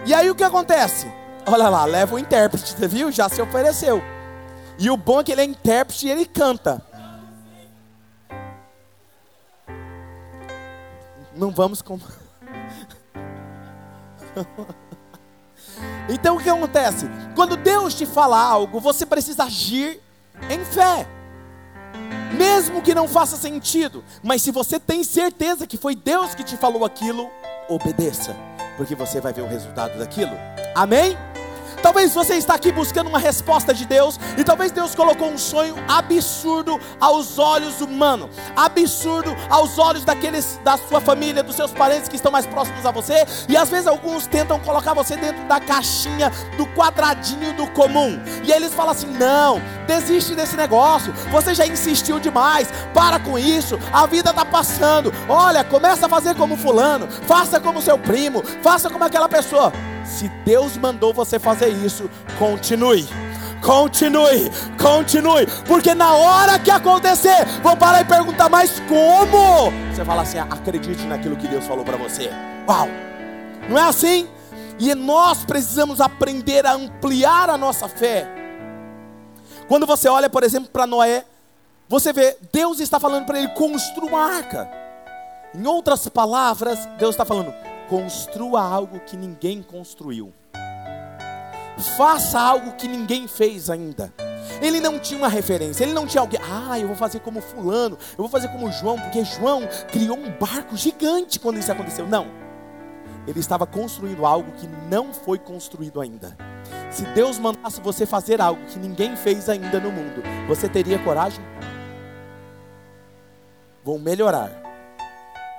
E 0.05 0.13
aí 0.13 0.29
o 0.29 0.35
que 0.35 0.43
acontece? 0.43 1.11
Olha 1.45 1.69
lá, 1.69 1.85
leva 1.85 2.15
o 2.15 2.19
intérprete, 2.19 2.73
você 2.73 2.87
viu? 2.87 3.11
Já 3.11 3.29
se 3.29 3.41
ofereceu. 3.41 4.01
E 4.77 4.89
o 4.89 4.97
bom 4.97 5.21
é 5.21 5.23
que 5.23 5.31
ele 5.31 5.41
é 5.41 5.45
intérprete 5.45 6.07
e 6.07 6.11
ele 6.11 6.25
canta. 6.25 6.81
Não 11.35 11.51
vamos 11.51 11.81
com. 11.81 11.99
então 16.09 16.35
o 16.35 16.39
que 16.41 16.49
acontece? 16.49 17.07
Quando 17.35 17.55
Deus 17.55 17.93
te 17.93 18.05
fala 18.05 18.39
algo, 18.41 18.79
você 18.79 19.05
precisa 19.05 19.43
agir 19.43 20.01
em 20.49 20.65
fé. 20.65 21.07
Mesmo 22.35 22.81
que 22.81 22.95
não 22.95 23.07
faça 23.07 23.37
sentido, 23.37 24.03
mas 24.23 24.41
se 24.41 24.51
você 24.51 24.79
tem 24.79 25.03
certeza 25.03 25.67
que 25.67 25.77
foi 25.77 25.95
Deus 25.95 26.33
que 26.33 26.43
te 26.43 26.57
falou 26.57 26.85
aquilo, 26.85 27.29
obedeça, 27.69 28.35
porque 28.81 28.95
você 28.95 29.21
vai 29.21 29.31
ver 29.31 29.43
o 29.43 29.47
resultado 29.47 29.95
daquilo. 29.99 30.31
Amém? 30.73 31.15
Talvez 31.81 32.13
você 32.13 32.35
está 32.35 32.53
aqui 32.53 32.71
buscando 32.71 33.07
uma 33.07 33.17
resposta 33.17 33.73
de 33.73 33.85
Deus 33.85 34.19
e 34.37 34.43
talvez 34.43 34.71
Deus 34.71 34.93
colocou 34.93 35.29
um 35.29 35.37
sonho 35.37 35.75
absurdo 35.87 36.79
aos 36.99 37.39
olhos 37.39 37.81
humanos, 37.81 38.29
absurdo 38.55 39.35
aos 39.49 39.79
olhos 39.79 40.05
daqueles 40.05 40.59
da 40.63 40.77
sua 40.77 41.01
família, 41.01 41.41
dos 41.41 41.55
seus 41.55 41.71
parentes 41.71 42.07
que 42.07 42.15
estão 42.15 42.31
mais 42.31 42.45
próximos 42.45 42.85
a 42.85 42.91
você, 42.91 43.25
e 43.49 43.57
às 43.57 43.69
vezes 43.69 43.87
alguns 43.87 44.27
tentam 44.27 44.59
colocar 44.59 44.93
você 44.93 45.17
dentro 45.17 45.43
da 45.47 45.59
caixinha 45.59 46.31
do 46.55 46.67
quadradinho 46.67 47.53
do 47.53 47.67
comum. 47.71 48.21
E 48.43 48.51
eles 48.51 48.73
falam 48.73 48.91
assim: 48.91 49.07
"Não, 49.07 49.59
desiste 49.87 50.35
desse 50.35 50.55
negócio. 50.55 51.11
Você 51.31 51.55
já 51.55 51.65
insistiu 51.65 52.19
demais. 52.19 52.69
Para 52.93 53.19
com 53.19 53.39
isso. 53.39 53.79
A 53.91 54.05
vida 54.05 54.29
está 54.29 54.45
passando. 54.45 55.11
Olha, 55.27 55.63
começa 55.63 56.05
a 56.05 56.09
fazer 56.09 56.35
como 56.35 56.55
fulano, 56.55 57.07
faça 57.27 57.59
como 57.59 57.81
seu 57.81 57.97
primo, 57.97 58.43
faça 58.61 58.89
como 58.89 59.03
aquela 59.03 59.27
pessoa." 59.27 59.71
Se 60.11 60.27
Deus 60.45 60.75
mandou 60.75 61.13
você 61.13 61.39
fazer 61.39 61.69
isso, 61.69 62.09
continue. 62.37 63.07
Continue, 63.61 64.51
continue, 64.81 65.45
porque 65.67 65.93
na 65.93 66.13
hora 66.13 66.57
que 66.57 66.71
acontecer, 66.71 67.45
vão 67.61 67.77
parar 67.77 68.01
e 68.01 68.05
perguntar, 68.05 68.49
mas 68.49 68.79
como? 68.81 69.71
Você 69.93 70.03
fala 70.03 70.23
assim: 70.23 70.39
acredite 70.39 71.05
naquilo 71.05 71.37
que 71.37 71.47
Deus 71.47 71.65
falou 71.67 71.85
para 71.85 71.95
você. 71.95 72.31
Uau, 72.67 72.87
não 73.69 73.77
é 73.77 73.83
assim? 73.83 74.27
E 74.79 74.95
nós 74.95 75.45
precisamos 75.45 76.01
aprender 76.01 76.65
a 76.65 76.73
ampliar 76.73 77.51
a 77.51 77.57
nossa 77.57 77.87
fé. 77.87 78.27
Quando 79.67 79.85
você 79.85 80.09
olha, 80.09 80.27
por 80.27 80.43
exemplo, 80.43 80.69
para 80.71 80.87
Noé, 80.87 81.23
você 81.87 82.11
vê, 82.11 82.35
Deus 82.51 82.79
está 82.79 82.99
falando 82.99 83.27
para 83.27 83.37
ele: 83.37 83.49
construa 83.49 84.09
uma 84.09 84.25
arca. 84.37 84.67
Em 85.53 85.67
outras 85.67 86.09
palavras, 86.09 86.83
Deus 86.97 87.11
está 87.11 87.23
falando: 87.23 87.53
Construa 87.91 88.61
algo 88.61 89.01
que 89.01 89.17
ninguém 89.17 89.61
construiu. 89.61 90.31
Faça 91.97 92.39
algo 92.39 92.71
que 92.77 92.87
ninguém 92.87 93.27
fez 93.27 93.69
ainda. 93.69 94.13
Ele 94.61 94.79
não 94.79 94.97
tinha 94.97 95.17
uma 95.17 95.27
referência, 95.27 95.83
ele 95.83 95.91
não 95.91 96.07
tinha 96.07 96.21
alguém, 96.21 96.39
ah, 96.41 96.79
eu 96.79 96.87
vou 96.87 96.95
fazer 96.95 97.19
como 97.19 97.41
fulano, 97.41 97.97
eu 98.11 98.17
vou 98.17 98.29
fazer 98.29 98.47
como 98.47 98.71
João, 98.71 98.97
porque 98.97 99.25
João 99.25 99.67
criou 99.91 100.17
um 100.17 100.31
barco 100.39 100.77
gigante 100.77 101.37
quando 101.37 101.59
isso 101.59 101.69
aconteceu. 101.69 102.07
Não. 102.07 102.27
Ele 103.27 103.41
estava 103.41 103.67
construindo 103.67 104.25
algo 104.25 104.53
que 104.53 104.69
não 104.89 105.13
foi 105.13 105.37
construído 105.37 105.99
ainda. 105.99 106.37
Se 106.89 107.03
Deus 107.07 107.37
mandasse 107.37 107.81
você 107.81 108.05
fazer 108.05 108.39
algo 108.39 108.63
que 108.67 108.79
ninguém 108.79 109.17
fez 109.17 109.49
ainda 109.49 109.81
no 109.81 109.91
mundo, 109.91 110.23
você 110.47 110.69
teria 110.69 110.97
coragem? 110.99 111.43
Vão 113.83 113.99
melhorar. 113.99 114.49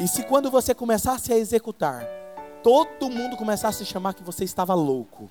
E 0.00 0.08
se 0.08 0.22
quando 0.22 0.50
você 0.50 0.74
começasse 0.74 1.30
a 1.30 1.36
executar, 1.36 2.21
todo 2.62 3.10
mundo 3.10 3.36
começasse 3.36 3.82
a 3.82 3.86
chamar 3.86 4.14
que 4.14 4.22
você 4.22 4.44
estava 4.44 4.74
louco. 4.74 5.30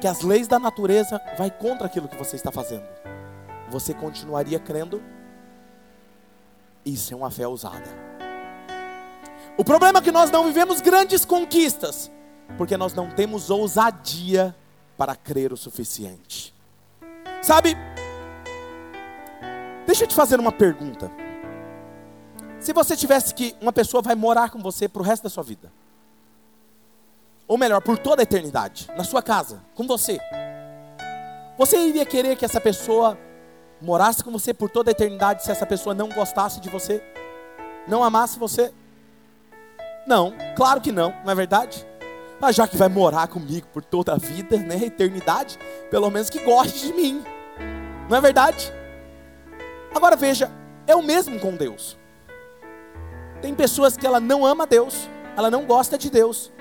Que 0.00 0.06
as 0.06 0.22
leis 0.22 0.48
da 0.48 0.58
natureza 0.58 1.20
vai 1.36 1.50
contra 1.50 1.86
aquilo 1.86 2.08
que 2.08 2.16
você 2.16 2.36
está 2.36 2.50
fazendo. 2.50 2.86
Você 3.68 3.92
continuaria 3.94 4.58
crendo? 4.58 5.02
Isso 6.84 7.12
é 7.12 7.16
uma 7.16 7.30
fé 7.30 7.46
ousada. 7.46 8.10
O 9.56 9.64
problema 9.64 9.98
é 9.98 10.02
que 10.02 10.10
nós 10.10 10.30
não 10.30 10.44
vivemos 10.44 10.80
grandes 10.80 11.24
conquistas, 11.24 12.10
porque 12.56 12.76
nós 12.76 12.94
não 12.94 13.10
temos 13.10 13.50
ousadia 13.50 14.56
para 14.96 15.14
crer 15.14 15.52
o 15.52 15.56
suficiente. 15.56 16.54
Sabe? 17.42 17.76
Deixa 19.86 20.04
eu 20.04 20.08
te 20.08 20.14
fazer 20.14 20.40
uma 20.40 20.52
pergunta. 20.52 21.10
Se 22.60 22.74
você 22.74 22.94
tivesse 22.94 23.34
que 23.34 23.56
uma 23.58 23.72
pessoa 23.72 24.02
vai 24.02 24.14
morar 24.14 24.50
com 24.50 24.60
você 24.60 24.86
para 24.86 25.00
o 25.00 25.04
resto 25.04 25.22
da 25.22 25.30
sua 25.30 25.42
vida, 25.42 25.72
ou 27.48 27.56
melhor, 27.56 27.80
por 27.80 27.98
toda 27.98 28.20
a 28.20 28.24
eternidade, 28.24 28.88
na 28.96 29.02
sua 29.02 29.22
casa, 29.22 29.62
com 29.74 29.86
você, 29.86 30.20
você 31.56 31.78
iria 31.78 32.04
querer 32.04 32.36
que 32.36 32.44
essa 32.44 32.60
pessoa 32.60 33.18
morasse 33.80 34.22
com 34.22 34.30
você 34.30 34.52
por 34.52 34.68
toda 34.68 34.90
a 34.90 34.92
eternidade 34.92 35.42
se 35.42 35.50
essa 35.50 35.64
pessoa 35.64 35.94
não 35.94 36.10
gostasse 36.10 36.60
de 36.60 36.68
você, 36.68 37.02
não 37.88 38.04
amasse 38.04 38.38
você? 38.38 38.72
Não, 40.06 40.34
claro 40.54 40.82
que 40.82 40.92
não, 40.92 41.14
não 41.24 41.32
é 41.32 41.34
verdade? 41.34 41.86
Mas 42.38 42.56
já 42.56 42.68
que 42.68 42.76
vai 42.76 42.88
morar 42.88 43.26
comigo 43.28 43.66
por 43.72 43.82
toda 43.82 44.12
a 44.12 44.16
vida, 44.16 44.58
né, 44.58 44.84
eternidade, 44.84 45.58
pelo 45.90 46.10
menos 46.10 46.28
que 46.28 46.44
goste 46.44 46.86
de 46.86 46.92
mim, 46.92 47.24
não 48.08 48.18
é 48.18 48.20
verdade? 48.20 48.70
Agora 49.94 50.14
veja, 50.14 50.50
é 50.86 50.94
o 50.94 51.02
mesmo 51.02 51.40
com 51.40 51.56
Deus. 51.56 51.99
Tem 53.40 53.54
pessoas 53.54 53.96
que 53.96 54.06
ela 54.06 54.20
não 54.20 54.44
ama 54.44 54.66
Deus, 54.66 55.08
ela 55.36 55.50
não 55.50 55.64
gosta 55.64 55.96
de 55.96 56.10
Deus, 56.10 56.52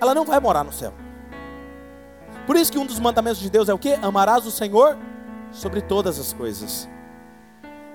ela 0.00 0.14
não 0.14 0.24
vai 0.24 0.40
morar 0.40 0.64
no 0.64 0.72
céu. 0.72 0.92
Por 2.46 2.56
isso 2.56 2.72
que 2.72 2.78
um 2.78 2.86
dos 2.86 2.98
mandamentos 2.98 3.40
de 3.40 3.50
Deus 3.50 3.68
é 3.68 3.74
o 3.74 3.78
que? 3.78 3.92
Amarás 3.94 4.46
o 4.46 4.50
Senhor 4.50 4.98
sobre 5.52 5.80
todas 5.80 6.18
as 6.18 6.32
coisas. 6.32 6.88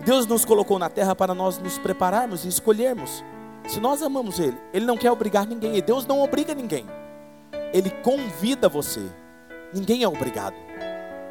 Deus 0.04 0.28
nos 0.28 0.46
colocou 0.46 0.78
na 0.78 0.90
terra 0.90 1.16
para 1.16 1.34
nós 1.34 1.58
nos 1.58 1.78
prepararmos 1.78 2.46
e 2.46 2.48
escolhermos. 2.48 3.24
Se 3.68 3.80
nós 3.80 4.04
amamos 4.04 4.40
Ele, 4.40 4.58
Ele 4.72 4.86
não 4.86 4.98
quer 4.98 5.12
obrigar 5.12 5.48
ninguém, 5.48 5.76
e 5.76 5.82
Deus 5.82 6.06
não 6.06 6.22
obriga 6.22 6.54
ninguém. 6.54 6.86
Ele 7.74 7.90
convida 7.90 8.70
você. 8.70 9.02
Ninguém 9.74 10.04
é 10.04 10.08
obrigado. 10.08 10.56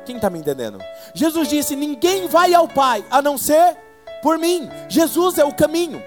Quem 0.05 0.17
está 0.17 0.29
me 0.29 0.38
entendendo? 0.38 0.79
Jesus 1.14 1.49
disse: 1.49 1.76
Ninguém 1.76 2.26
vai 2.26 2.53
ao 2.53 2.69
Pai 2.69 3.05
a 3.11 3.23
não 3.23 3.38
ser 3.38 3.76
por 4.23 4.38
mim. 4.38 4.69
Jesus 4.88 5.38
é 5.38 5.45
o 5.45 5.55
caminho. 5.55 6.03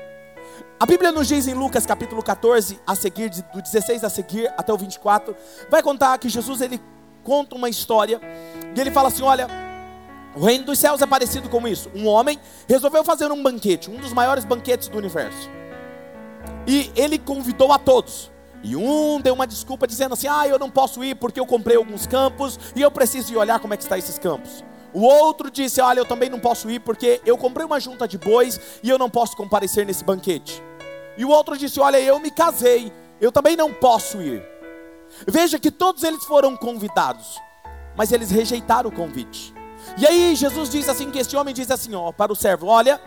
A 0.80 0.86
Bíblia 0.86 1.12
nos 1.12 1.28
diz 1.28 1.48
em 1.48 1.56
Lucas 1.56 1.88
capítulo 1.88 2.22
14, 2.22 2.80
a 2.86 2.94
seguir, 2.94 3.32
do 3.52 3.62
16 3.64 4.04
a 4.04 4.10
seguir 4.12 4.54
até 4.56 4.72
o 4.72 4.78
24, 4.78 5.36
vai 5.72 5.82
contar 5.82 6.16
que 6.20 6.30
Jesus 6.30 6.62
ele 6.62 6.80
conta 7.24 7.56
uma 7.56 7.68
história, 7.68 8.22
e 8.76 8.80
ele 8.80 8.92
fala 8.92 9.08
assim: 9.08 9.24
olha, 9.24 9.48
o 10.36 10.46
reino 10.46 10.66
dos 10.66 10.78
céus 10.78 11.02
é 11.02 11.08
parecido 11.08 11.50
com 11.50 11.68
isso. 11.68 11.90
Um 11.96 12.06
homem 12.06 12.40
resolveu 12.68 13.04
fazer 13.04 13.32
um 13.32 13.42
banquete, 13.42 13.90
um 13.90 13.98
dos 13.98 14.14
maiores 14.14 14.46
banquetes 14.46 14.88
do 14.88 15.00
universo. 15.00 15.50
E 16.68 16.92
ele 16.96 17.18
convidou 17.18 17.74
a 17.74 17.80
todos. 17.80 18.32
E 18.64 18.76
um 18.76 19.20
deu 19.20 19.34
uma 19.34 19.48
desculpa 19.48 19.88
dizendo 19.88 20.14
assim: 20.14 20.28
"Ah, 20.28 20.48
eu 20.48 20.60
não 20.60 20.70
posso 20.70 21.04
ir 21.04 21.16
porque 21.16 21.40
eu 21.40 21.46
comprei 21.48 21.76
alguns 21.76 22.06
campos 22.06 22.60
e 22.76 22.84
eu 22.84 22.92
preciso 22.92 23.34
ir 23.34 23.38
olhar 23.38 23.60
como 23.60 23.74
é 23.74 23.78
que 23.78 23.84
está 23.84 23.98
esses 23.98 24.20
campos". 24.20 24.64
O 24.94 25.02
outro 25.02 25.52
disse: 25.52 25.82
"Olha, 25.82 26.00
eu 26.00 26.06
também 26.06 26.30
não 26.30 26.40
posso 26.40 26.70
ir 26.70 26.80
porque 26.80 27.22
eu 27.26 27.38
comprei 27.38 27.66
uma 27.66 27.80
junta 27.80 28.08
de 28.08 28.18
bois 28.18 28.60
e 28.82 28.90
eu 28.90 28.98
não 28.98 29.10
posso 29.10 29.36
comparecer 29.36 29.86
nesse 29.86 30.04
banquete". 30.04 30.64
E 31.18 31.26
o 31.26 31.30
outro 31.30 31.58
disse: 31.58 31.80
Olha, 31.80 32.00
eu 32.00 32.20
me 32.20 32.30
casei, 32.30 32.92
eu 33.20 33.32
também 33.32 33.56
não 33.56 33.74
posso 33.74 34.22
ir. 34.22 34.44
Veja 35.28 35.58
que 35.58 35.72
todos 35.72 36.04
eles 36.04 36.24
foram 36.24 36.56
convidados, 36.56 37.42
mas 37.96 38.12
eles 38.12 38.30
rejeitaram 38.30 38.90
o 38.90 38.94
convite. 38.94 39.54
E 39.98 40.06
aí 40.06 40.36
Jesus 40.36 40.70
diz 40.70 40.88
assim: 40.88 41.10
que 41.10 41.20
este 41.20 41.36
homem 41.36 41.54
diz 41.54 41.72
assim, 41.72 41.96
ó, 41.96 42.12
para 42.12 42.32
o 42.32 42.36
servo: 42.36 42.68
Olha, 42.68 43.02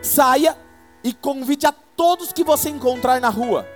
saia 0.00 0.56
e 1.02 1.12
convide 1.12 1.66
a 1.66 1.72
todos 1.72 2.32
que 2.32 2.44
você 2.44 2.70
encontrar 2.70 3.20
na 3.20 3.28
rua. 3.28 3.66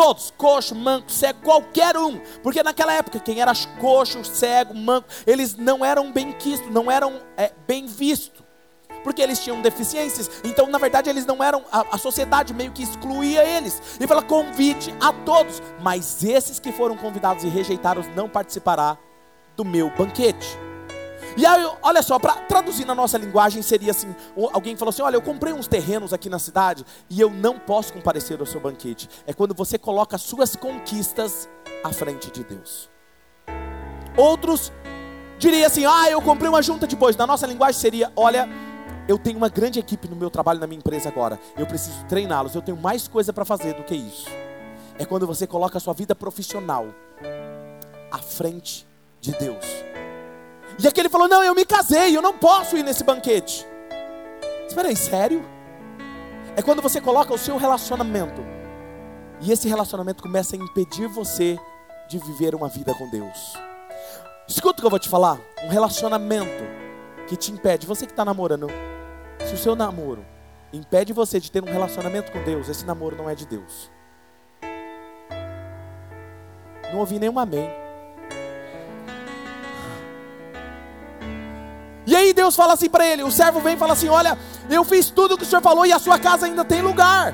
Todos, 0.00 0.32
coxo, 0.34 0.74
manco, 0.74 1.12
cego, 1.12 1.40
qualquer 1.42 1.94
um. 1.94 2.18
Porque 2.42 2.62
naquela 2.62 2.94
época, 2.94 3.18
quem 3.18 3.38
era 3.38 3.52
coxo, 3.78 4.24
cego, 4.24 4.74
manco, 4.74 5.06
eles 5.26 5.56
não 5.56 5.84
eram 5.84 6.10
bem 6.10 6.32
quistos, 6.32 6.72
não 6.72 6.90
eram 6.90 7.20
é, 7.36 7.52
bem 7.68 7.84
vistos 7.84 8.42
porque 9.04 9.20
eles 9.20 9.38
tinham 9.44 9.60
deficiências. 9.60 10.30
Então, 10.42 10.66
na 10.68 10.78
verdade, 10.78 11.10
eles 11.10 11.26
não 11.26 11.44
eram, 11.44 11.62
a, 11.70 11.80
a 11.92 11.98
sociedade 11.98 12.54
meio 12.54 12.72
que 12.72 12.82
excluía 12.82 13.44
eles. 13.44 13.82
E 14.00 14.06
fala: 14.06 14.22
convide 14.22 14.94
a 14.98 15.12
todos, 15.12 15.62
mas 15.82 16.24
esses 16.24 16.58
que 16.58 16.72
foram 16.72 16.96
convidados 16.96 17.44
e 17.44 17.48
rejeitaram 17.48 18.02
não 18.16 18.26
participará 18.26 18.96
do 19.54 19.66
meu 19.66 19.90
banquete. 19.98 20.48
E 21.36 21.46
aí, 21.46 21.70
olha 21.82 22.02
só, 22.02 22.18
para 22.18 22.34
traduzir 22.34 22.84
na 22.84 22.94
nossa 22.94 23.16
linguagem 23.16 23.62
seria 23.62 23.92
assim: 23.92 24.14
alguém 24.52 24.76
falou 24.76 24.90
assim: 24.90 25.02
Olha, 25.02 25.16
eu 25.16 25.22
comprei 25.22 25.52
uns 25.52 25.66
terrenos 25.66 26.12
aqui 26.12 26.28
na 26.28 26.38
cidade 26.38 26.84
e 27.08 27.20
eu 27.20 27.30
não 27.30 27.58
posso 27.58 27.92
comparecer 27.92 28.40
ao 28.40 28.46
seu 28.46 28.60
banquete. 28.60 29.08
É 29.26 29.32
quando 29.32 29.54
você 29.54 29.78
coloca 29.78 30.16
as 30.16 30.22
suas 30.22 30.56
conquistas 30.56 31.48
à 31.84 31.92
frente 31.92 32.30
de 32.30 32.44
Deus. 32.44 32.90
Outros 34.16 34.72
diria 35.38 35.66
assim: 35.66 35.84
Ah, 35.84 36.10
eu 36.10 36.20
comprei 36.20 36.48
uma 36.48 36.62
junta 36.62 36.86
de 36.86 36.96
bois. 36.96 37.16
Na 37.16 37.26
nossa 37.26 37.46
linguagem 37.46 37.80
seria: 37.80 38.12
Olha, 38.16 38.48
eu 39.06 39.18
tenho 39.18 39.36
uma 39.36 39.48
grande 39.48 39.78
equipe 39.78 40.08
no 40.08 40.16
meu 40.16 40.30
trabalho, 40.30 40.60
na 40.60 40.66
minha 40.66 40.78
empresa 40.78 41.08
agora. 41.08 41.38
Eu 41.56 41.66
preciso 41.66 42.04
treiná-los. 42.06 42.54
Eu 42.54 42.62
tenho 42.62 42.76
mais 42.76 43.06
coisa 43.06 43.32
para 43.32 43.44
fazer 43.44 43.74
do 43.74 43.84
que 43.84 43.94
isso. 43.94 44.28
É 44.98 45.04
quando 45.04 45.26
você 45.26 45.46
coloca 45.46 45.78
a 45.78 45.80
sua 45.80 45.94
vida 45.94 46.14
profissional 46.14 46.86
à 48.10 48.18
frente 48.18 48.86
de 49.20 49.32
Deus. 49.32 49.89
E 50.82 50.88
aquele 50.88 51.10
falou: 51.10 51.28
Não, 51.28 51.44
eu 51.44 51.54
me 51.54 51.64
casei, 51.64 52.16
eu 52.16 52.22
não 52.22 52.36
posso 52.36 52.76
ir 52.76 52.82
nesse 52.82 53.04
banquete. 53.04 53.66
Espera 54.66 54.88
aí, 54.88 54.96
sério? 54.96 55.44
É 56.56 56.62
quando 56.62 56.80
você 56.80 57.00
coloca 57.00 57.34
o 57.34 57.38
seu 57.38 57.56
relacionamento, 57.56 58.42
e 59.40 59.52
esse 59.52 59.68
relacionamento 59.68 60.22
começa 60.22 60.56
a 60.56 60.58
impedir 60.58 61.06
você 61.06 61.58
de 62.08 62.18
viver 62.18 62.54
uma 62.54 62.68
vida 62.68 62.94
com 62.94 63.08
Deus. 63.10 63.54
Escuta 64.48 64.78
o 64.78 64.80
que 64.80 64.86
eu 64.86 64.90
vou 64.90 64.98
te 64.98 65.08
falar: 65.08 65.38
um 65.62 65.68
relacionamento 65.68 66.64
que 67.28 67.36
te 67.36 67.52
impede, 67.52 67.86
você 67.86 68.06
que 68.06 68.12
está 68.12 68.24
namorando, 68.24 68.68
se 69.46 69.54
o 69.54 69.58
seu 69.58 69.76
namoro 69.76 70.24
impede 70.72 71.12
você 71.12 71.38
de 71.38 71.50
ter 71.50 71.62
um 71.62 71.70
relacionamento 71.70 72.32
com 72.32 72.42
Deus, 72.42 72.68
esse 72.68 72.86
namoro 72.86 73.16
não 73.16 73.28
é 73.28 73.34
de 73.34 73.46
Deus. 73.46 73.90
Não 76.90 77.00
ouvi 77.00 77.18
nenhum 77.18 77.38
amém. 77.38 77.70
E 82.10 82.16
aí 82.16 82.32
Deus 82.32 82.56
fala 82.56 82.72
assim 82.72 82.90
para 82.90 83.06
ele, 83.06 83.22
o 83.22 83.30
servo 83.30 83.60
vem 83.60 83.74
e 83.74 83.78
fala 83.78 83.92
assim: 83.92 84.08
Olha, 84.08 84.36
eu 84.68 84.82
fiz 84.82 85.10
tudo 85.10 85.34
o 85.34 85.38
que 85.38 85.44
o 85.44 85.46
senhor 85.46 85.62
falou 85.62 85.86
e 85.86 85.92
a 85.92 85.98
sua 86.00 86.18
casa 86.18 86.46
ainda 86.46 86.64
tem 86.64 86.82
lugar. 86.82 87.32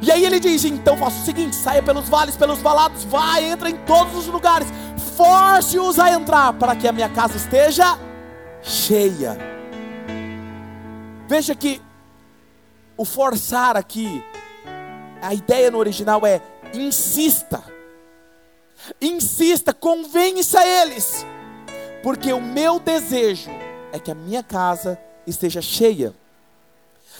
E 0.00 0.10
aí 0.10 0.24
ele 0.24 0.40
diz: 0.40 0.64
Então 0.64 0.96
faça 0.96 1.20
o 1.20 1.24
seguinte: 1.26 1.54
saia 1.54 1.82
pelos 1.82 2.08
vales, 2.08 2.34
pelos 2.34 2.58
valados, 2.60 3.04
vai, 3.04 3.44
entra 3.44 3.68
em 3.68 3.76
todos 3.84 4.16
os 4.16 4.26
lugares, 4.28 4.66
force-os 5.14 5.98
a 5.98 6.10
entrar 6.10 6.54
para 6.54 6.74
que 6.74 6.88
a 6.88 6.92
minha 6.92 7.10
casa 7.10 7.36
esteja 7.36 7.98
cheia. 8.62 9.36
Veja 11.28 11.54
que 11.54 11.82
o 12.96 13.04
forçar 13.04 13.76
aqui, 13.76 14.24
a 15.20 15.34
ideia 15.34 15.70
no 15.70 15.76
original 15.76 16.26
é 16.26 16.40
insista, 16.72 17.62
insista, 19.02 19.74
convença 19.74 20.66
eles, 20.66 21.26
porque 22.02 22.32
o 22.32 22.40
meu 22.40 22.80
desejo 22.80 23.63
é 23.94 23.98
que 24.00 24.10
a 24.10 24.14
minha 24.14 24.42
casa 24.42 24.98
esteja 25.24 25.62
cheia. 25.62 26.12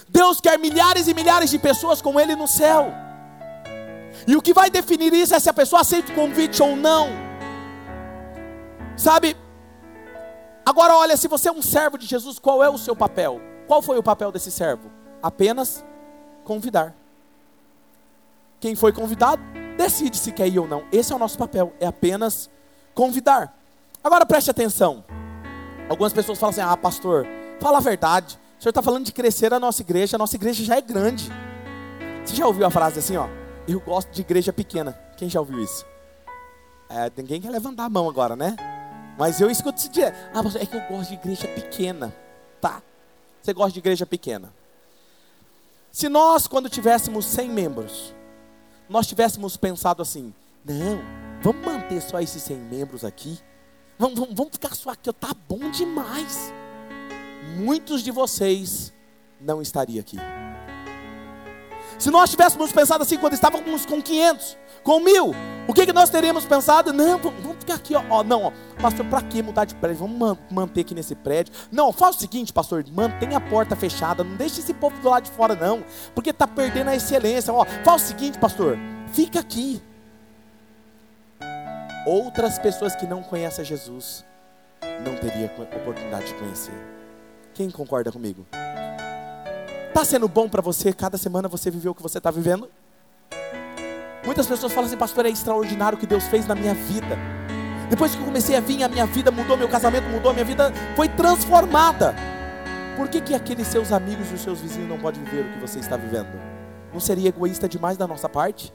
Deus 0.09 0.41
quer 0.41 0.59
milhares 0.59 1.07
e 1.07 1.15
milhares 1.15 1.49
de 1.49 1.57
pessoas 1.57 2.03
com 2.03 2.19
Ele 2.19 2.35
no 2.35 2.49
céu. 2.49 2.93
E 4.27 4.35
o 4.35 4.43
que 4.43 4.53
vai 4.53 4.69
definir 4.69 5.15
isso 5.15 5.37
é 5.37 5.39
se 5.39 5.49
a 5.49 5.53
pessoa 5.53 5.83
aceita 5.83 6.11
o 6.11 6.15
convite 6.17 6.61
ou 6.61 6.75
não. 6.75 7.11
Sabe? 8.97 9.37
Agora 10.67 10.97
olha, 10.97 11.17
se 11.17 11.29
você 11.29 11.49
é 11.49 11.53
um 11.53 11.63
servo 11.63 11.97
de 11.97 12.07
Jesus, 12.07 12.41
qual 12.41 12.61
é 12.61 12.69
o 12.69 12.77
seu 12.77 12.97
papel? 12.97 13.41
Qual 13.69 13.81
foi 13.81 13.97
o 13.97 14.03
papel 14.03 14.33
desse 14.33 14.51
servo? 14.51 14.91
Apenas 15.23 15.85
convidar. 16.43 16.93
Quem 18.59 18.75
foi 18.75 18.93
convidado, 18.93 19.41
decide 19.77 20.19
se 20.19 20.33
quer 20.33 20.49
ir 20.49 20.59
ou 20.59 20.67
não. 20.67 20.85
Esse 20.91 21.13
é 21.13 21.17
o 21.17 21.21
nosso 21.21 21.39
papel, 21.39 21.73
é 21.79 21.87
apenas 21.87 22.51
convidar. 22.95 23.57
Agora 24.03 24.27
preste 24.27 24.51
atenção. 24.51 25.05
Algumas 25.89 26.13
pessoas 26.13 26.39
falam 26.39 26.51
assim: 26.51 26.61
ah, 26.61 26.77
pastor, 26.77 27.27
fala 27.61 27.79
a 27.79 27.81
verdade. 27.81 28.39
O 28.59 28.63
senhor 28.63 28.71
está 28.71 28.83
falando 28.83 29.05
de 29.05 29.13
crescer 29.13 29.53
a 29.53 29.61
nossa 29.61 29.83
igreja, 29.83 30.17
a 30.17 30.19
nossa 30.19 30.37
igreja 30.37 30.65
já 30.65 30.77
é 30.77 30.81
grande. 30.81 31.31
Você 32.25 32.35
já 32.35 32.47
ouviu 32.47 32.67
a 32.67 32.71
frase 32.71 32.99
assim, 32.99 33.17
ó? 33.17 33.29
Eu 33.69 33.81
gosto 33.81 34.11
de 34.11 34.23
igreja 34.23 34.53
pequena. 34.53 34.93
Quem 35.17 35.29
já 35.29 35.41
ouviu 35.41 35.63
isso? 35.63 35.85
É, 36.89 37.11
ninguém 37.17 37.41
quer 37.41 37.51
levantar 37.51 37.85
a 37.85 37.89
mão 37.89 38.09
agora, 38.09 38.35
né? 38.35 38.57
Mas 39.19 39.41
eu 39.41 39.51
escuto 39.51 39.79
esse 39.79 39.89
dia. 39.89 40.15
Ah, 40.33 40.43
pastor, 40.43 40.63
é 40.63 40.67
que 40.67 40.77
eu 40.77 40.81
gosto 40.89 41.11
de 41.11 41.15
igreja 41.15 41.47
pequena. 41.49 42.15
Tá. 42.61 42.83
Você 43.43 43.53
gosta 43.53 43.73
de 43.73 43.79
igreja 43.79 44.07
pequena. 44.07 44.53
Se 45.93 46.09
nós, 46.09 46.47
quando 46.47 46.69
tivéssemos 46.69 47.27
100 47.27 47.51
membros, 47.51 48.15
nós 48.89 49.07
tivéssemos 49.07 49.57
pensado 49.57 50.03
assim: 50.03 50.33
não, 50.65 51.01
vamos 51.43 51.65
manter 51.65 52.01
só 52.01 52.21
esses 52.21 52.43
100 52.43 52.57
membros 52.57 53.05
aqui 53.05 53.39
Vamos, 53.99 54.19
vamos, 54.19 54.35
vamos 54.35 54.53
ficar 54.53 54.75
só 54.75 54.91
aqui, 54.91 55.13
tá 55.13 55.31
bom 55.49 55.71
demais. 55.71 56.53
Muitos 57.57 58.03
de 58.03 58.11
vocês 58.11 58.93
não 59.41 59.63
estariam 59.63 60.01
aqui. 60.01 60.19
Se 61.99 62.11
nós 62.11 62.31
tivéssemos 62.31 62.73
pensado 62.73 63.03
assim 63.03 63.17
quando 63.17 63.35
estávamos 63.35 63.87
com 63.87 64.03
500, 64.03 64.59
com 64.83 64.99
mil, 64.99 65.33
o 65.69 65.73
que, 65.73 65.87
que 65.87 65.93
nós 65.93 66.11
teríamos 66.11 66.45
pensado? 66.45 66.93
Não, 66.93 67.19
vamos 67.19 67.59
ficar 67.61 67.75
aqui, 67.75 67.95
ó. 67.95 68.03
ó 68.11 68.25
não, 68.25 68.43
ó, 68.43 68.53
pastor, 68.81 69.07
para 69.07 69.23
que 69.23 69.43
mudar 69.43 69.65
de 69.65 69.77
prédio? 69.77 69.99
Vamos 69.99 70.39
manter 70.51 70.81
aqui 70.81 70.95
nesse 70.95 71.15
prédio. 71.15 71.55
Não, 71.71 71.93
faz 71.93 72.17
o 72.17 72.19
seguinte, 72.19 72.53
pastor, 72.53 72.85
mantenha 72.93 73.37
a 73.37 73.41
porta 73.41 73.77
fechada, 73.77 74.25
não 74.25 74.35
deixe 74.35 74.61
esse 74.61 74.75
povo 74.75 74.99
do 75.01 75.09
lado 75.09 75.25
de 75.25 75.31
fora, 75.31 75.55
não, 75.55 75.85
porque 76.15 76.31
está 76.31 76.49
perdendo 76.49 76.89
a 76.89 76.97
excelência. 76.97 77.53
Ó, 77.53 77.65
faz 77.85 78.03
o 78.03 78.07
seguinte, 78.07 78.39
pastor, 78.39 78.77
fica 79.13 79.39
aqui 79.39 79.81
outras 82.07 82.59
pessoas 82.59 82.95
que 82.95 83.07
não 83.07 83.23
conhecem 83.23 83.65
Jesus 83.65 84.25
não 85.05 85.17
teriam 85.17 85.51
oportunidade 85.77 86.27
de 86.27 86.35
conhecer. 86.35 86.75
Quem 87.55 87.71
concorda 87.71 88.13
comigo? 88.13 88.47
Está 89.89 90.05
sendo 90.05 90.29
bom 90.29 90.49
para 90.49 90.61
você 90.61 90.93
cada 90.93 91.17
semana 91.17 91.49
você 91.49 91.71
viver 91.71 91.89
o 91.89 91.95
que 91.95 92.03
você 92.03 92.19
está 92.19 92.31
vivendo? 92.31 92.69
Muitas 94.25 94.47
pessoas 94.47 94.73
falam 94.73 94.89
assim, 94.89 94.97
pastor, 94.97 95.27
é 95.27 95.29
extraordinário 95.29 95.97
o 95.97 96.01
que 96.01 96.07
Deus 96.07 96.25
fez 96.25 96.47
na 96.47 96.55
minha 96.55 96.75
vida. 96.75 97.17
Depois 97.89 98.15
que 98.15 98.21
eu 98.21 98.25
comecei 98.25 98.57
a 98.57 98.61
vir, 98.61 98.83
a 98.83 98.89
minha 98.89 99.07
vida 99.07 99.31
mudou, 99.31 99.57
meu 99.57 99.69
casamento 99.69 100.09
mudou, 100.09 100.33
minha 100.33 100.45
vida 100.45 100.73
foi 100.97 101.09
transformada. 101.09 102.15
Por 102.97 103.09
que, 103.09 103.21
que 103.21 103.35
aqueles 103.35 103.67
seus 103.67 103.93
amigos 103.93 104.31
e 104.31 104.35
os 104.35 104.41
seus 104.41 104.61
vizinhos 104.61 104.89
não 104.89 104.99
podem 104.99 105.23
viver 105.23 105.43
o 105.43 105.53
que 105.53 105.59
você 105.59 105.79
está 105.79 105.97
vivendo? 105.97 106.29
Não 106.93 107.01
seria 107.01 107.29
egoísta 107.29 107.69
demais 107.69 107.97
da 107.97 108.07
nossa 108.07 108.29
parte? 108.29 108.73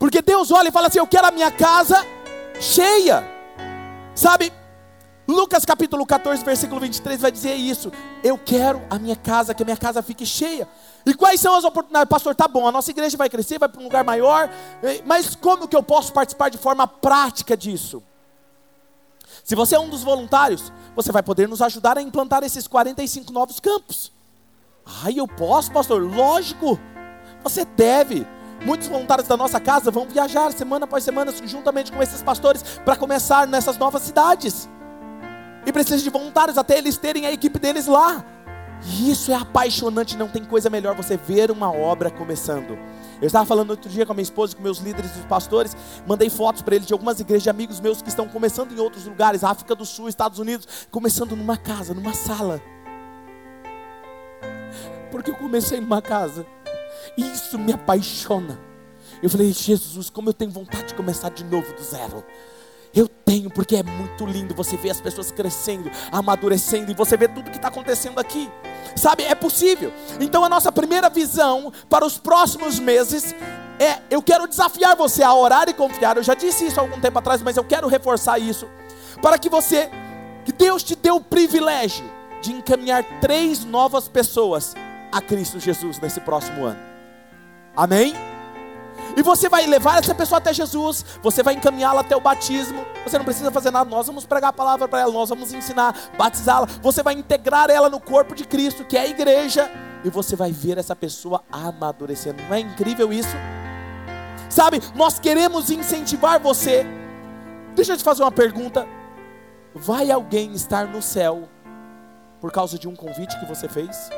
Porque 0.00 0.22
Deus 0.22 0.50
olha 0.50 0.70
e 0.70 0.72
fala 0.72 0.86
assim: 0.88 0.98
Eu 0.98 1.06
quero 1.06 1.26
a 1.26 1.30
minha 1.30 1.50
casa 1.52 2.04
cheia. 2.58 3.22
Sabe? 4.14 4.50
Lucas 5.28 5.64
capítulo 5.64 6.04
14, 6.04 6.44
versículo 6.44 6.80
23 6.80 7.20
vai 7.20 7.30
dizer 7.30 7.54
isso. 7.54 7.92
Eu 8.24 8.36
quero 8.36 8.82
a 8.90 8.98
minha 8.98 9.14
casa, 9.14 9.54
que 9.54 9.62
a 9.62 9.66
minha 9.66 9.76
casa 9.76 10.02
fique 10.02 10.26
cheia. 10.26 10.66
E 11.06 11.14
quais 11.14 11.38
são 11.38 11.54
as 11.54 11.64
oportunidades? 11.64 12.08
Pastor, 12.08 12.34
tá 12.34 12.48
bom, 12.48 12.66
a 12.66 12.72
nossa 12.72 12.90
igreja 12.90 13.16
vai 13.16 13.28
crescer, 13.28 13.58
vai 13.58 13.68
para 13.68 13.80
um 13.80 13.84
lugar 13.84 14.02
maior, 14.02 14.50
eh, 14.82 15.02
mas 15.06 15.36
como 15.36 15.68
que 15.68 15.76
eu 15.76 15.82
posso 15.82 16.12
participar 16.12 16.48
de 16.48 16.58
forma 16.58 16.86
prática 16.86 17.56
disso? 17.56 18.02
Se 19.44 19.54
você 19.54 19.76
é 19.76 19.78
um 19.78 19.88
dos 19.88 20.02
voluntários, 20.02 20.72
você 20.96 21.12
vai 21.12 21.22
poder 21.22 21.48
nos 21.48 21.62
ajudar 21.62 21.96
a 21.96 22.02
implantar 22.02 22.42
esses 22.42 22.66
45 22.66 23.32
novos 23.32 23.60
campos. 23.60 24.12
Ai, 25.04 25.20
eu 25.20 25.28
posso, 25.28 25.70
pastor? 25.70 26.02
Lógico. 26.02 26.78
Você 27.44 27.64
deve. 27.64 28.26
Muitos 28.64 28.88
voluntários 28.88 29.26
da 29.26 29.36
nossa 29.36 29.58
casa 29.58 29.90
vão 29.90 30.06
viajar 30.06 30.52
semana 30.52 30.84
após 30.84 31.02
semana, 31.02 31.32
juntamente 31.44 31.90
com 31.90 32.02
esses 32.02 32.22
pastores, 32.22 32.62
para 32.84 32.94
começar 32.94 33.46
nessas 33.46 33.78
novas 33.78 34.02
cidades. 34.02 34.68
E 35.64 35.72
precisa 35.72 36.02
de 36.02 36.10
voluntários 36.10 36.58
até 36.58 36.78
eles 36.78 36.96
terem 36.96 37.26
a 37.26 37.32
equipe 37.32 37.58
deles 37.58 37.86
lá. 37.86 38.24
E 38.82 39.10
isso 39.10 39.30
é 39.30 39.34
apaixonante, 39.34 40.16
não 40.16 40.28
tem 40.28 40.44
coisa 40.44 40.70
melhor 40.70 40.94
você 40.94 41.16
ver 41.16 41.50
uma 41.50 41.70
obra 41.70 42.10
começando. 42.10 42.78
Eu 43.20 43.26
estava 43.26 43.44
falando 43.44 43.70
outro 43.70 43.90
dia 43.90 44.06
com 44.06 44.12
a 44.12 44.14
minha 44.14 44.22
esposa, 44.22 44.56
com 44.56 44.62
meus 44.62 44.78
líderes 44.78 45.10
dos 45.10 45.24
pastores, 45.26 45.76
mandei 46.06 46.30
fotos 46.30 46.62
para 46.62 46.74
eles 46.74 46.86
de 46.86 46.92
algumas 46.94 47.20
igrejas 47.20 47.42
de 47.42 47.50
amigos 47.50 47.78
meus 47.78 48.00
que 48.00 48.08
estão 48.08 48.26
começando 48.26 48.72
em 48.72 48.80
outros 48.80 49.04
lugares, 49.04 49.44
África 49.44 49.74
do 49.74 49.84
Sul, 49.84 50.08
Estados 50.08 50.38
Unidos, 50.38 50.66
começando 50.90 51.36
numa 51.36 51.58
casa, 51.58 51.92
numa 51.92 52.14
sala. 52.14 52.60
Porque 55.10 55.30
eu 55.30 55.34
comecei 55.34 55.80
numa 55.80 56.00
casa. 56.00 56.46
Isso 57.16 57.58
me 57.58 57.72
apaixona. 57.72 58.58
Eu 59.22 59.28
falei, 59.28 59.52
Jesus, 59.52 60.08
como 60.08 60.28
eu 60.28 60.32
tenho 60.32 60.50
vontade 60.50 60.88
de 60.88 60.94
começar 60.94 61.30
de 61.30 61.44
novo 61.44 61.72
do 61.74 61.82
zero. 61.82 62.24
Eu 62.92 63.06
tenho, 63.06 63.48
porque 63.50 63.76
é 63.76 63.82
muito 63.82 64.26
lindo 64.26 64.54
você 64.54 64.76
ver 64.76 64.90
as 64.90 65.00
pessoas 65.00 65.30
crescendo, 65.30 65.90
amadurecendo, 66.10 66.90
e 66.90 66.94
você 66.94 67.16
vê 67.16 67.28
tudo 67.28 67.50
que 67.50 67.56
está 67.56 67.68
acontecendo 67.68 68.18
aqui. 68.18 68.50
Sabe, 68.96 69.22
é 69.22 69.34
possível. 69.34 69.92
Então, 70.18 70.44
a 70.44 70.48
nossa 70.48 70.72
primeira 70.72 71.08
visão 71.08 71.72
para 71.88 72.04
os 72.04 72.18
próximos 72.18 72.80
meses 72.80 73.34
é: 73.78 74.00
eu 74.10 74.20
quero 74.20 74.48
desafiar 74.48 74.96
você 74.96 75.22
a 75.22 75.32
orar 75.32 75.68
e 75.68 75.74
confiar. 75.74 76.16
Eu 76.16 76.22
já 76.22 76.34
disse 76.34 76.66
isso 76.66 76.80
há 76.80 76.82
algum 76.82 77.00
tempo 77.00 77.18
atrás, 77.18 77.40
mas 77.42 77.56
eu 77.56 77.64
quero 77.64 77.86
reforçar 77.86 78.38
isso. 78.38 78.68
Para 79.22 79.38
que 79.38 79.48
você, 79.48 79.88
que 80.44 80.52
Deus 80.52 80.82
te 80.82 80.96
deu 80.96 81.16
o 81.16 81.20
privilégio 81.20 82.04
de 82.42 82.52
encaminhar 82.52 83.04
três 83.20 83.64
novas 83.64 84.08
pessoas 84.08 84.74
a 85.12 85.20
Cristo 85.20 85.60
Jesus 85.60 86.00
nesse 86.00 86.20
próximo 86.20 86.64
ano. 86.64 86.89
Amém? 87.76 88.14
E 89.16 89.22
você 89.22 89.48
vai 89.48 89.66
levar 89.66 89.98
essa 89.98 90.14
pessoa 90.14 90.38
até 90.38 90.52
Jesus, 90.52 91.04
você 91.22 91.42
vai 91.42 91.54
encaminhá-la 91.54 92.00
até 92.00 92.16
o 92.16 92.20
batismo. 92.20 92.84
Você 93.04 93.18
não 93.18 93.24
precisa 93.24 93.50
fazer 93.50 93.70
nada, 93.70 93.88
nós 93.88 94.06
vamos 94.06 94.24
pregar 94.24 94.50
a 94.50 94.52
palavra 94.52 94.86
para 94.86 95.00
ela, 95.00 95.12
nós 95.12 95.28
vamos 95.28 95.52
ensinar, 95.52 95.94
batizá-la. 96.16 96.66
Você 96.80 97.02
vai 97.02 97.14
integrar 97.14 97.70
ela 97.70 97.88
no 97.88 98.00
corpo 98.00 98.34
de 98.34 98.44
Cristo, 98.44 98.84
que 98.84 98.96
é 98.96 99.00
a 99.00 99.06
igreja, 99.06 99.70
e 100.04 100.10
você 100.10 100.36
vai 100.36 100.52
ver 100.52 100.78
essa 100.78 100.94
pessoa 100.94 101.42
amadurecendo. 101.50 102.42
Não 102.44 102.54
é 102.54 102.60
incrível 102.60 103.12
isso? 103.12 103.36
Sabe, 104.48 104.80
nós 104.94 105.18
queremos 105.18 105.70
incentivar 105.70 106.40
você. 106.40 106.86
Deixa 107.74 107.92
eu 107.92 107.96
te 107.96 108.04
fazer 108.04 108.22
uma 108.22 108.32
pergunta. 108.32 108.86
Vai 109.74 110.10
alguém 110.10 110.52
estar 110.52 110.86
no 110.86 111.00
céu 111.00 111.48
por 112.40 112.50
causa 112.50 112.78
de 112.78 112.88
um 112.88 112.96
convite 112.96 113.38
que 113.38 113.46
você 113.46 113.68
fez? 113.68 114.10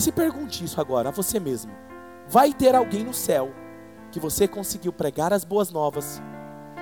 Se 0.00 0.10
pergunte 0.10 0.64
isso 0.64 0.80
agora 0.80 1.10
a 1.10 1.12
você 1.12 1.38
mesmo. 1.38 1.70
Vai 2.26 2.54
ter 2.54 2.74
alguém 2.74 3.04
no 3.04 3.12
céu 3.12 3.50
que 4.10 4.18
você 4.18 4.48
conseguiu 4.48 4.94
pregar 4.94 5.30
as 5.30 5.44
boas 5.44 5.70
novas 5.70 6.22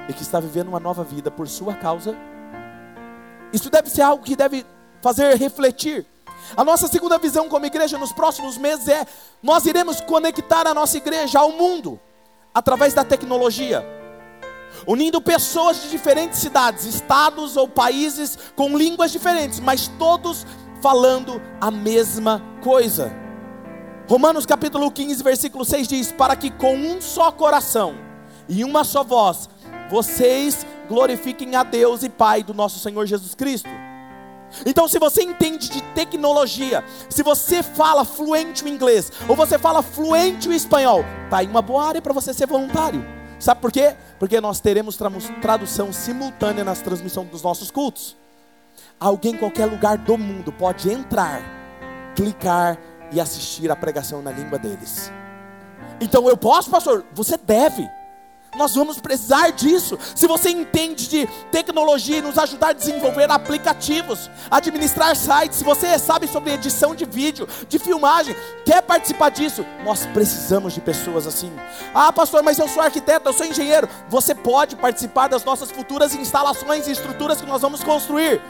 e 0.08 0.12
que 0.12 0.22
está 0.22 0.38
vivendo 0.38 0.68
uma 0.68 0.78
nova 0.78 1.02
vida 1.02 1.28
por 1.28 1.48
sua 1.48 1.74
causa? 1.74 2.16
Isso 3.52 3.68
deve 3.70 3.90
ser 3.90 4.02
algo 4.02 4.22
que 4.22 4.36
deve 4.36 4.64
fazer 5.02 5.36
refletir. 5.36 6.06
A 6.56 6.62
nossa 6.62 6.86
segunda 6.86 7.18
visão 7.18 7.48
como 7.48 7.66
igreja 7.66 7.98
nos 7.98 8.12
próximos 8.12 8.56
meses 8.56 8.86
é: 8.86 9.04
nós 9.42 9.66
iremos 9.66 10.00
conectar 10.00 10.64
a 10.68 10.72
nossa 10.72 10.96
igreja 10.96 11.40
ao 11.40 11.50
mundo 11.50 11.98
através 12.54 12.94
da 12.94 13.02
tecnologia, 13.02 13.84
unindo 14.86 15.20
pessoas 15.20 15.82
de 15.82 15.90
diferentes 15.90 16.38
cidades, 16.38 16.84
estados 16.84 17.56
ou 17.56 17.66
países 17.66 18.38
com 18.54 18.78
línguas 18.78 19.10
diferentes, 19.10 19.58
mas 19.58 19.88
todos 19.98 20.46
falando 20.80 21.40
a 21.60 21.70
mesma 21.70 22.42
coisa. 22.62 23.12
Romanos 24.08 24.46
capítulo 24.46 24.90
15, 24.90 25.22
versículo 25.22 25.64
6 25.64 25.88
diz: 25.88 26.12
Para 26.12 26.34
que 26.36 26.50
com 26.50 26.74
um 26.74 27.00
só 27.00 27.30
coração 27.30 27.94
e 28.48 28.64
uma 28.64 28.84
só 28.84 29.04
voz 29.04 29.48
vocês 29.90 30.66
glorifiquem 30.88 31.56
a 31.56 31.62
Deus 31.62 32.02
e 32.02 32.08
Pai 32.08 32.42
do 32.42 32.54
nosso 32.54 32.78
Senhor 32.78 33.06
Jesus 33.06 33.34
Cristo. 33.34 33.68
Então, 34.64 34.88
se 34.88 34.98
você 34.98 35.22
entende 35.22 35.68
de 35.68 35.82
tecnologia, 35.94 36.82
se 37.10 37.22
você 37.22 37.62
fala 37.62 38.04
fluente 38.04 38.64
o 38.64 38.68
inglês, 38.68 39.12
ou 39.28 39.36
você 39.36 39.58
fala 39.58 39.82
fluente 39.82 40.48
o 40.48 40.52
espanhol, 40.52 41.04
tá 41.28 41.38
aí 41.38 41.46
uma 41.46 41.60
boa 41.60 41.84
área 41.84 42.00
para 42.00 42.14
você 42.14 42.32
ser 42.32 42.46
voluntário. 42.46 43.04
Sabe 43.38 43.60
por 43.60 43.70
quê? 43.70 43.94
Porque 44.18 44.40
nós 44.40 44.58
teremos 44.58 44.98
tradução 45.40 45.92
simultânea 45.92 46.64
nas 46.64 46.80
transmissões 46.80 47.28
dos 47.28 47.42
nossos 47.42 47.70
cultos. 47.70 48.16
Alguém 49.00 49.34
em 49.34 49.38
qualquer 49.38 49.66
lugar 49.66 49.96
do 49.96 50.18
mundo 50.18 50.52
pode 50.52 50.90
entrar, 50.90 51.40
clicar 52.16 52.76
e 53.12 53.20
assistir 53.20 53.70
a 53.70 53.76
pregação 53.76 54.20
na 54.20 54.32
língua 54.32 54.58
deles. 54.58 55.12
Então 56.00 56.28
eu 56.28 56.36
posso, 56.36 56.68
pastor? 56.68 57.04
Você 57.14 57.36
deve. 57.36 57.88
Nós 58.56 58.74
vamos 58.74 58.98
precisar 58.98 59.50
disso. 59.50 59.96
Se 60.16 60.26
você 60.26 60.50
entende 60.50 61.06
de 61.06 61.26
tecnologia 61.52 62.18
e 62.18 62.22
nos 62.22 62.38
ajudar 62.38 62.70
a 62.70 62.72
desenvolver 62.72 63.30
aplicativos, 63.30 64.28
administrar 64.50 65.14
sites, 65.14 65.58
se 65.58 65.64
você 65.64 65.96
sabe 65.98 66.26
sobre 66.26 66.54
edição 66.54 66.94
de 66.94 67.04
vídeo, 67.04 67.46
de 67.68 67.78
filmagem, 67.78 68.34
quer 68.64 68.82
participar 68.82 69.28
disso, 69.28 69.64
nós 69.84 70.06
precisamos 70.06 70.72
de 70.72 70.80
pessoas 70.80 71.26
assim. 71.26 71.52
Ah, 71.94 72.12
pastor, 72.12 72.42
mas 72.42 72.58
eu 72.58 72.66
sou 72.66 72.82
arquiteto, 72.82 73.28
eu 73.28 73.32
sou 73.32 73.46
engenheiro. 73.46 73.88
Você 74.08 74.34
pode 74.34 74.74
participar 74.74 75.28
das 75.28 75.44
nossas 75.44 75.70
futuras 75.70 76.14
instalações 76.14 76.88
e 76.88 76.92
estruturas 76.92 77.40
que 77.40 77.46
nós 77.46 77.62
vamos 77.62 77.84
construir. 77.84 78.40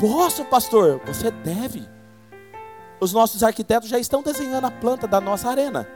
Posso, 0.00 0.46
pastor? 0.46 0.98
Você 1.04 1.30
deve. 1.30 1.86
Os 2.98 3.12
nossos 3.12 3.42
arquitetos 3.42 3.86
já 3.86 3.98
estão 3.98 4.22
desenhando 4.22 4.66
a 4.66 4.70
planta 4.70 5.06
da 5.06 5.20
nossa 5.20 5.50
arena. 5.50 5.86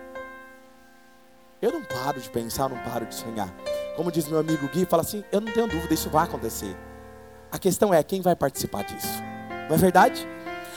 Eu 1.62 1.72
não 1.72 1.82
paro 1.82 2.20
de 2.20 2.28
pensar, 2.28 2.68
não 2.68 2.76
paro 2.78 3.06
de 3.06 3.14
sonhar. 3.14 3.48
Como 3.96 4.12
diz 4.12 4.28
meu 4.28 4.38
amigo 4.38 4.68
Gui, 4.68 4.84
fala 4.84 5.02
assim: 5.02 5.24
eu 5.32 5.40
não 5.40 5.50
tenho 5.50 5.66
dúvida, 5.66 5.94
isso 5.94 6.10
vai 6.10 6.24
acontecer. 6.24 6.76
A 7.50 7.58
questão 7.58 7.94
é 7.94 8.02
quem 8.02 8.20
vai 8.20 8.36
participar 8.36 8.84
disso. 8.84 9.22
Não 9.70 9.76
é 9.76 9.78
verdade? 9.78 10.28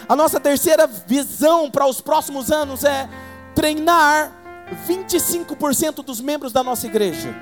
A 0.07 0.15
nossa 0.15 0.39
terceira 0.39 0.87
visão 0.87 1.69
para 1.69 1.85
os 1.85 1.99
próximos 1.99 2.49
anos 2.49 2.85
é 2.85 3.09
treinar 3.53 4.31
25% 4.87 5.95
dos 5.95 6.21
membros 6.21 6.53
da 6.53 6.63
nossa 6.63 6.87
igreja 6.87 7.35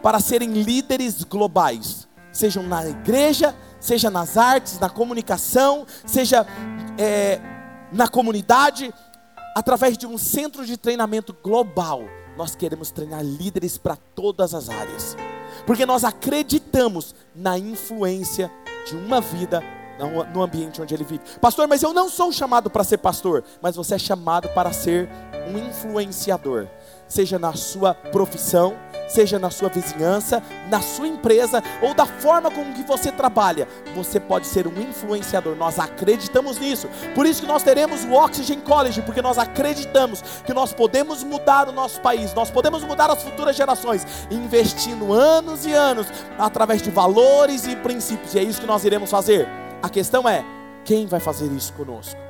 para 0.00 0.20
serem 0.20 0.52
líderes 0.62 1.24
globais, 1.24 2.06
sejam 2.30 2.62
na 2.62 2.86
igreja, 2.86 3.54
seja 3.84 4.08
nas 4.08 4.38
artes, 4.38 4.78
na 4.78 4.88
comunicação, 4.88 5.86
seja 6.06 6.46
é, 6.96 7.38
na 7.92 8.08
comunidade, 8.08 8.92
através 9.54 9.98
de 9.98 10.06
um 10.06 10.16
centro 10.16 10.64
de 10.64 10.76
treinamento 10.78 11.36
global 11.42 12.02
nós 12.36 12.54
queremos 12.54 12.90
treinar 12.90 13.22
líderes 13.22 13.78
para 13.78 13.96
todas 14.14 14.54
as 14.54 14.68
áreas, 14.68 15.16
porque 15.66 15.86
nós 15.86 16.02
acreditamos 16.02 17.14
na 17.34 17.58
influência 17.58 18.50
de 18.86 18.96
uma 18.96 19.20
vida 19.20 19.62
no 20.32 20.42
ambiente 20.42 20.82
onde 20.82 20.92
ele 20.92 21.04
vive. 21.04 21.22
Pastor, 21.40 21.68
mas 21.68 21.82
eu 21.82 21.92
não 21.92 22.08
sou 22.08 22.32
chamado 22.32 22.68
para 22.68 22.82
ser 22.82 22.98
pastor, 22.98 23.44
mas 23.62 23.76
você 23.76 23.94
é 23.94 23.98
chamado 23.98 24.48
para 24.48 24.72
ser 24.72 25.08
um 25.48 25.56
influenciador, 25.56 26.66
seja 27.06 27.38
na 27.38 27.52
sua 27.52 27.94
profissão, 27.94 28.74
seja 29.14 29.38
na 29.38 29.50
sua 29.50 29.68
vizinhança, 29.68 30.42
na 30.68 30.80
sua 30.80 31.06
empresa 31.06 31.62
ou 31.80 31.94
da 31.94 32.04
forma 32.04 32.50
como 32.50 32.74
que 32.74 32.82
você 32.82 33.12
trabalha, 33.12 33.68
você 33.94 34.18
pode 34.18 34.46
ser 34.46 34.66
um 34.66 34.80
influenciador. 34.80 35.54
Nós 35.54 35.78
acreditamos 35.78 36.58
nisso. 36.58 36.88
Por 37.14 37.24
isso 37.24 37.40
que 37.40 37.46
nós 37.46 37.62
teremos 37.62 38.04
o 38.04 38.12
Oxygen 38.12 38.60
College, 38.60 39.02
porque 39.02 39.22
nós 39.22 39.38
acreditamos 39.38 40.22
que 40.44 40.52
nós 40.52 40.72
podemos 40.72 41.22
mudar 41.22 41.68
o 41.68 41.72
nosso 41.72 42.00
país, 42.00 42.34
nós 42.34 42.50
podemos 42.50 42.82
mudar 42.82 43.10
as 43.10 43.22
futuras 43.22 43.54
gerações, 43.54 44.04
investindo 44.30 45.12
anos 45.12 45.64
e 45.64 45.72
anos 45.72 46.06
através 46.38 46.82
de 46.82 46.90
valores 46.90 47.66
e 47.66 47.76
princípios. 47.76 48.34
E 48.34 48.38
é 48.40 48.42
isso 48.42 48.60
que 48.60 48.66
nós 48.66 48.84
iremos 48.84 49.10
fazer. 49.10 49.46
A 49.80 49.88
questão 49.88 50.28
é, 50.28 50.44
quem 50.84 51.06
vai 51.06 51.20
fazer 51.20 51.46
isso 51.52 51.72
conosco? 51.74 52.23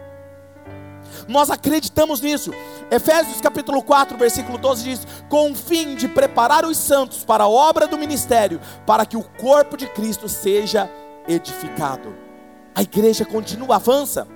Nós 1.28 1.50
acreditamos 1.50 2.20
nisso. 2.20 2.52
Efésios 2.90 3.40
capítulo 3.40 3.82
4, 3.82 4.16
versículo 4.16 4.58
12 4.58 4.84
diz: 4.84 5.06
"Com 5.28 5.52
o 5.52 5.54
fim 5.54 5.94
de 5.94 6.08
preparar 6.08 6.64
os 6.64 6.76
santos 6.76 7.24
para 7.24 7.44
a 7.44 7.48
obra 7.48 7.86
do 7.86 7.98
ministério, 7.98 8.60
para 8.86 9.06
que 9.06 9.16
o 9.16 9.22
corpo 9.22 9.76
de 9.76 9.86
Cristo 9.86 10.28
seja 10.28 10.90
edificado." 11.26 12.14
A 12.74 12.82
igreja 12.82 13.24
continua 13.24 13.76
avança. 13.76 14.26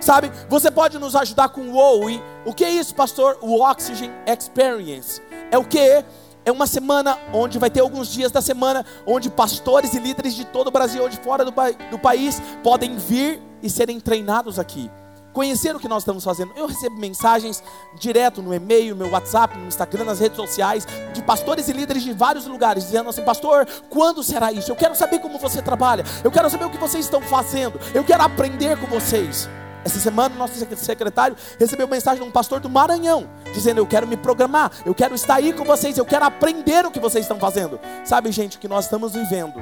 Sabe? 0.00 0.30
Você 0.48 0.70
pode 0.70 0.98
nos 0.98 1.16
ajudar 1.16 1.48
com 1.48 1.62
o 1.62 1.76
OI. 1.76 2.22
O 2.44 2.52
que 2.52 2.64
é 2.64 2.70
isso, 2.70 2.94
pastor? 2.94 3.38
O 3.40 3.62
Oxygen 3.62 4.10
Experience. 4.26 5.20
É 5.50 5.56
o 5.56 5.64
que? 5.64 6.04
É 6.44 6.52
uma 6.52 6.66
semana 6.66 7.18
onde 7.32 7.58
vai 7.58 7.70
ter 7.70 7.80
alguns 7.80 8.08
dias 8.08 8.30
da 8.30 8.42
semana 8.42 8.84
onde 9.06 9.30
pastores 9.30 9.94
e 9.94 9.98
líderes 9.98 10.34
de 10.34 10.44
todo 10.44 10.68
o 10.68 10.70
Brasil 10.70 11.02
ou 11.02 11.08
de 11.08 11.16
fora 11.16 11.42
do, 11.42 11.52
do 11.90 11.98
país 11.98 12.40
podem 12.62 12.96
vir 12.96 13.40
e 13.62 13.70
serem 13.70 13.98
treinados 13.98 14.58
aqui 14.58 14.90
conhecer 15.34 15.76
o 15.76 15.80
que 15.80 15.88
nós 15.88 16.02
estamos 16.02 16.24
fazendo. 16.24 16.52
Eu 16.56 16.66
recebo 16.66 16.96
mensagens 16.96 17.62
direto 17.98 18.40
no 18.40 18.54
e-mail, 18.54 18.94
no 18.94 19.04
meu 19.04 19.12
WhatsApp, 19.12 19.58
no 19.58 19.66
Instagram, 19.66 20.04
nas 20.04 20.20
redes 20.20 20.36
sociais, 20.36 20.86
de 21.12 21.20
pastores 21.22 21.68
e 21.68 21.72
líderes 21.72 22.02
de 22.02 22.12
vários 22.14 22.46
lugares, 22.46 22.84
dizendo 22.84 23.10
assim: 23.10 23.22
Pastor, 23.22 23.66
quando 23.90 24.22
será 24.22 24.52
isso? 24.52 24.70
Eu 24.70 24.76
quero 24.76 24.94
saber 24.94 25.18
como 25.18 25.38
você 25.38 25.60
trabalha, 25.60 26.04
eu 26.22 26.30
quero 26.30 26.48
saber 26.48 26.64
o 26.64 26.70
que 26.70 26.78
vocês 26.78 27.04
estão 27.04 27.20
fazendo, 27.20 27.78
eu 27.92 28.04
quero 28.04 28.22
aprender 28.22 28.78
com 28.78 28.86
vocês. 28.86 29.48
Essa 29.84 29.98
semana, 29.98 30.34
nosso 30.34 30.54
secretário 30.76 31.36
recebeu 31.58 31.86
mensagem 31.86 32.22
de 32.22 32.26
um 32.26 32.32
pastor 32.32 32.58
do 32.58 32.70
Maranhão, 32.70 33.28
dizendo: 33.52 33.78
Eu 33.78 33.86
quero 33.86 34.06
me 34.06 34.16
programar, 34.16 34.70
eu 34.86 34.94
quero 34.94 35.14
estar 35.14 35.34
aí 35.34 35.52
com 35.52 35.64
vocês, 35.64 35.98
eu 35.98 36.06
quero 36.06 36.24
aprender 36.24 36.86
o 36.86 36.90
que 36.90 37.00
vocês 37.00 37.24
estão 37.24 37.38
fazendo. 37.38 37.78
Sabe, 38.02 38.32
gente, 38.32 38.56
o 38.56 38.60
que 38.60 38.68
nós 38.68 38.84
estamos 38.84 39.12
vivendo 39.12 39.60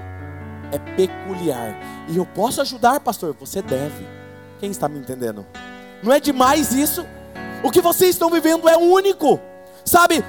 é 0.71 0.79
peculiar. 0.97 1.77
E 2.09 2.17
eu 2.17 2.27
posso 2.27 2.61
ajudar, 2.61 3.01
pastor? 3.01 3.35
Você 3.41 3.61
deve. 3.61 4.22
Quem 4.63 4.71
está 4.71 4.89
me 4.89 4.97
entendendo? 4.97 5.45
Não 6.05 6.13
é 6.13 6.21
demais 6.21 6.73
isso? 6.73 7.05
O 7.65 7.71
que 7.73 7.81
vocês 7.81 8.11
estão 8.11 8.31
vivendo 8.31 8.69
é 8.69 8.77
único, 8.77 9.41
sabe? 9.85 10.25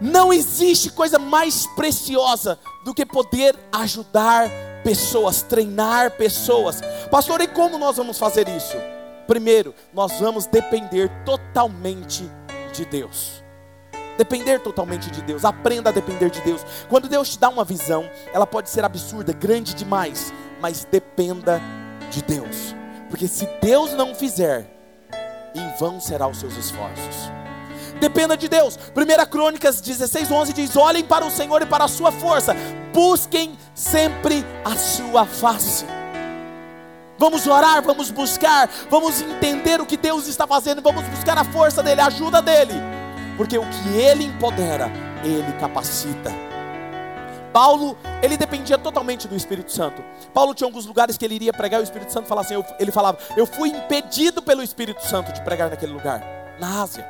Não 0.00 0.32
existe 0.32 0.90
coisa 0.90 1.18
mais 1.18 1.66
preciosa 1.76 2.58
do 2.82 2.94
que 2.94 3.04
poder 3.04 3.54
ajudar 3.70 4.48
pessoas, 4.82 5.42
treinar 5.42 6.12
pessoas. 6.12 6.80
Pastor, 7.10 7.42
e 7.42 7.46
como 7.46 7.76
nós 7.76 7.98
vamos 7.98 8.18
fazer 8.18 8.48
isso? 8.48 8.78
Primeiro, 9.26 9.74
nós 9.92 10.18
vamos 10.18 10.46
depender 10.46 11.10
totalmente 11.26 12.26
de 12.72 12.86
Deus. 12.86 13.44
Depender 14.16 14.60
totalmente 14.60 15.10
de 15.10 15.20
Deus. 15.20 15.44
Aprenda 15.44 15.90
a 15.90 15.92
depender 15.92 16.30
de 16.30 16.40
Deus. 16.40 16.64
Quando 16.88 17.06
Deus 17.06 17.28
te 17.28 17.38
dá 17.38 17.50
uma 17.50 17.64
visão, 17.64 18.08
ela 18.32 18.46
pode 18.46 18.70
ser 18.70 18.82
absurda, 18.82 19.34
grande 19.34 19.74
demais, 19.74 20.32
mas 20.58 20.86
dependa 20.90 21.60
de 22.10 22.22
Deus. 22.22 22.74
Porque 23.08 23.26
se 23.26 23.48
Deus 23.60 23.92
não 23.94 24.14
fizer, 24.14 24.66
em 25.54 25.68
vão 25.78 26.00
serão 26.00 26.30
os 26.30 26.38
seus 26.38 26.56
esforços. 26.56 27.30
Dependa 28.00 28.36
de 28.36 28.48
Deus. 28.48 28.78
1 28.94 29.30
Crônicas 29.30 29.80
16, 29.80 30.30
11 30.30 30.52
diz: 30.52 30.76
Olhem 30.76 31.04
para 31.04 31.24
o 31.24 31.30
Senhor 31.30 31.62
e 31.62 31.66
para 31.66 31.84
a 31.84 31.88
sua 31.88 32.12
força, 32.12 32.54
busquem 32.92 33.58
sempre 33.74 34.44
a 34.64 34.76
sua 34.76 35.26
face. 35.26 35.84
Vamos 37.18 37.48
orar, 37.48 37.82
vamos 37.82 38.12
buscar, 38.12 38.70
vamos 38.88 39.20
entender 39.20 39.80
o 39.80 39.86
que 39.86 39.96
Deus 39.96 40.28
está 40.28 40.46
fazendo, 40.46 40.80
vamos 40.80 41.02
buscar 41.08 41.36
a 41.36 41.44
força 41.44 41.82
dEle, 41.82 42.00
a 42.00 42.06
ajuda 42.06 42.40
dEle. 42.40 42.74
porque 43.36 43.58
o 43.58 43.64
que 43.64 43.88
ele 43.96 44.24
empodera, 44.24 44.90
ele 45.24 45.52
capacita. 45.58 46.47
Paulo, 47.52 47.96
ele 48.22 48.36
dependia 48.36 48.78
totalmente 48.78 49.26
do 49.26 49.36
Espírito 49.36 49.72
Santo. 49.72 50.02
Paulo 50.32 50.54
tinha 50.54 50.66
alguns 50.66 50.86
lugares 50.86 51.16
que 51.16 51.24
ele 51.24 51.34
iria 51.34 51.52
pregar 51.52 51.80
e 51.80 51.82
o 51.82 51.84
Espírito 51.84 52.12
Santo 52.12 52.26
falava 52.26 52.46
assim, 52.46 52.54
eu, 52.54 52.64
ele 52.78 52.92
falava, 52.92 53.18
eu 53.36 53.46
fui 53.46 53.70
impedido 53.70 54.42
pelo 54.42 54.62
Espírito 54.62 55.04
Santo 55.06 55.32
de 55.32 55.42
pregar 55.42 55.70
naquele 55.70 55.92
lugar, 55.92 56.22
na 56.60 56.82
Ásia. 56.82 57.06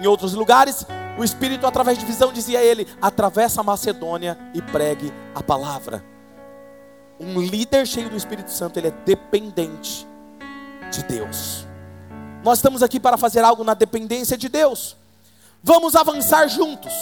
Em 0.00 0.06
outros 0.06 0.32
lugares, 0.32 0.86
o 1.18 1.24
Espírito, 1.24 1.66
através 1.66 1.98
de 1.98 2.06
visão, 2.06 2.32
dizia 2.32 2.60
a 2.60 2.64
ele: 2.64 2.88
atravessa 3.02 3.60
a 3.60 3.64
Macedônia 3.64 4.38
e 4.54 4.62
pregue 4.62 5.12
a 5.34 5.42
palavra. 5.42 6.02
Um 7.18 7.38
líder 7.38 7.86
cheio 7.86 8.08
do 8.08 8.16
Espírito 8.16 8.50
Santo, 8.50 8.78
ele 8.78 8.88
é 8.88 8.90
dependente 9.04 10.08
de 10.90 11.02
Deus. 11.02 11.66
Nós 12.42 12.58
estamos 12.58 12.82
aqui 12.82 12.98
para 12.98 13.18
fazer 13.18 13.44
algo 13.44 13.62
na 13.62 13.74
dependência 13.74 14.38
de 14.38 14.48
Deus. 14.48 14.96
Vamos 15.62 15.94
avançar 15.94 16.48
juntos. 16.48 16.92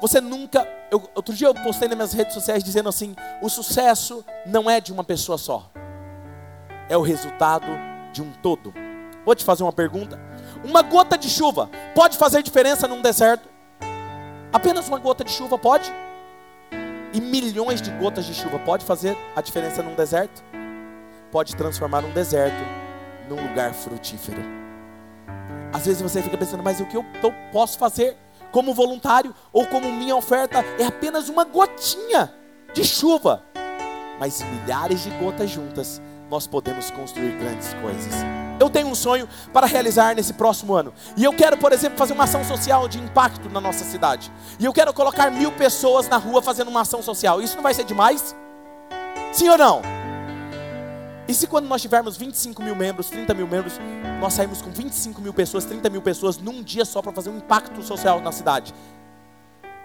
Você 0.00 0.20
nunca. 0.20 0.66
Eu, 0.90 1.08
outro 1.14 1.34
dia 1.34 1.48
eu 1.48 1.54
postei 1.54 1.88
nas 1.88 1.96
minhas 1.96 2.12
redes 2.12 2.34
sociais 2.34 2.62
dizendo 2.62 2.88
assim: 2.88 3.14
o 3.42 3.48
sucesso 3.48 4.24
não 4.46 4.70
é 4.70 4.80
de 4.80 4.92
uma 4.92 5.04
pessoa 5.04 5.38
só, 5.38 5.70
é 6.88 6.96
o 6.96 7.02
resultado 7.02 7.66
de 8.12 8.22
um 8.22 8.32
todo. 8.42 8.72
Vou 9.24 9.34
te 9.34 9.44
fazer 9.44 9.62
uma 9.62 9.72
pergunta. 9.72 10.18
Uma 10.64 10.82
gota 10.82 11.18
de 11.18 11.28
chuva 11.28 11.68
pode 11.94 12.16
fazer 12.16 12.42
diferença 12.42 12.88
num 12.88 13.02
deserto? 13.02 13.48
Apenas 14.52 14.88
uma 14.88 14.98
gota 14.98 15.22
de 15.22 15.30
chuva 15.30 15.58
pode? 15.58 15.92
E 17.12 17.20
milhões 17.20 17.82
de 17.82 17.90
gotas 17.92 18.24
de 18.24 18.34
chuva 18.34 18.58
pode 18.58 18.84
fazer 18.84 19.16
a 19.36 19.40
diferença 19.40 19.82
num 19.82 19.94
deserto? 19.94 20.42
Pode 21.30 21.54
transformar 21.56 22.04
um 22.04 22.12
deserto 22.12 22.56
num 23.28 23.36
lugar 23.48 23.74
frutífero. 23.74 24.42
Às 25.72 25.84
vezes 25.84 26.00
você 26.00 26.22
fica 26.22 26.36
pensando, 26.38 26.62
mas 26.62 26.80
o 26.80 26.86
que 26.86 26.96
eu, 26.96 27.04
posso 27.52 27.78
fazer 27.78 28.16
como 28.52 28.74
voluntário 28.74 29.34
ou 29.52 29.66
como 29.66 29.90
minha 29.92 30.16
oferta 30.16 30.64
é 30.78 30.86
apenas 30.86 31.28
uma 31.28 31.44
gotinha 31.44 32.32
de 32.72 32.84
chuva. 32.84 33.44
Mas 34.18 34.42
milhares 34.42 35.04
de 35.04 35.10
gotas 35.10 35.50
juntas, 35.50 36.02
nós 36.30 36.46
podemos 36.46 36.90
construir 36.90 37.32
grandes 37.38 37.72
coisas. 37.74 38.14
Eu 38.60 38.68
tenho 38.68 38.88
um 38.88 38.94
sonho 38.94 39.28
para 39.52 39.66
realizar 39.66 40.14
nesse 40.14 40.32
próximo 40.32 40.74
ano. 40.74 40.92
E 41.16 41.24
eu 41.24 41.32
quero, 41.32 41.56
por 41.56 41.72
exemplo, 41.72 41.96
fazer 41.96 42.12
uma 42.12 42.24
ação 42.24 42.44
social 42.44 42.88
de 42.88 42.98
impacto 42.98 43.48
na 43.48 43.60
nossa 43.60 43.84
cidade. 43.84 44.32
E 44.58 44.64
eu 44.64 44.72
quero 44.72 44.92
colocar 44.92 45.30
mil 45.30 45.52
pessoas 45.52 46.08
na 46.08 46.16
rua 46.16 46.42
fazendo 46.42 46.68
uma 46.68 46.80
ação 46.80 47.00
social. 47.00 47.40
Isso 47.40 47.54
não 47.56 47.62
vai 47.62 47.72
ser 47.72 47.84
demais? 47.84 48.34
Sim 49.32 49.48
ou 49.48 49.58
não? 49.58 49.97
E 51.28 51.34
se 51.34 51.46
quando 51.46 51.66
nós 51.66 51.82
tivermos 51.82 52.16
25 52.16 52.62
mil 52.62 52.74
membros, 52.74 53.10
30 53.10 53.34
mil 53.34 53.46
membros, 53.46 53.74
nós 54.18 54.32
saímos 54.32 54.62
com 54.62 54.70
25 54.70 55.20
mil 55.20 55.34
pessoas, 55.34 55.66
30 55.66 55.90
mil 55.90 56.00
pessoas 56.00 56.38
num 56.38 56.62
dia 56.62 56.86
só 56.86 57.02
para 57.02 57.12
fazer 57.12 57.28
um 57.28 57.36
impacto 57.36 57.82
social 57.82 58.18
na 58.22 58.32
cidade? 58.32 58.74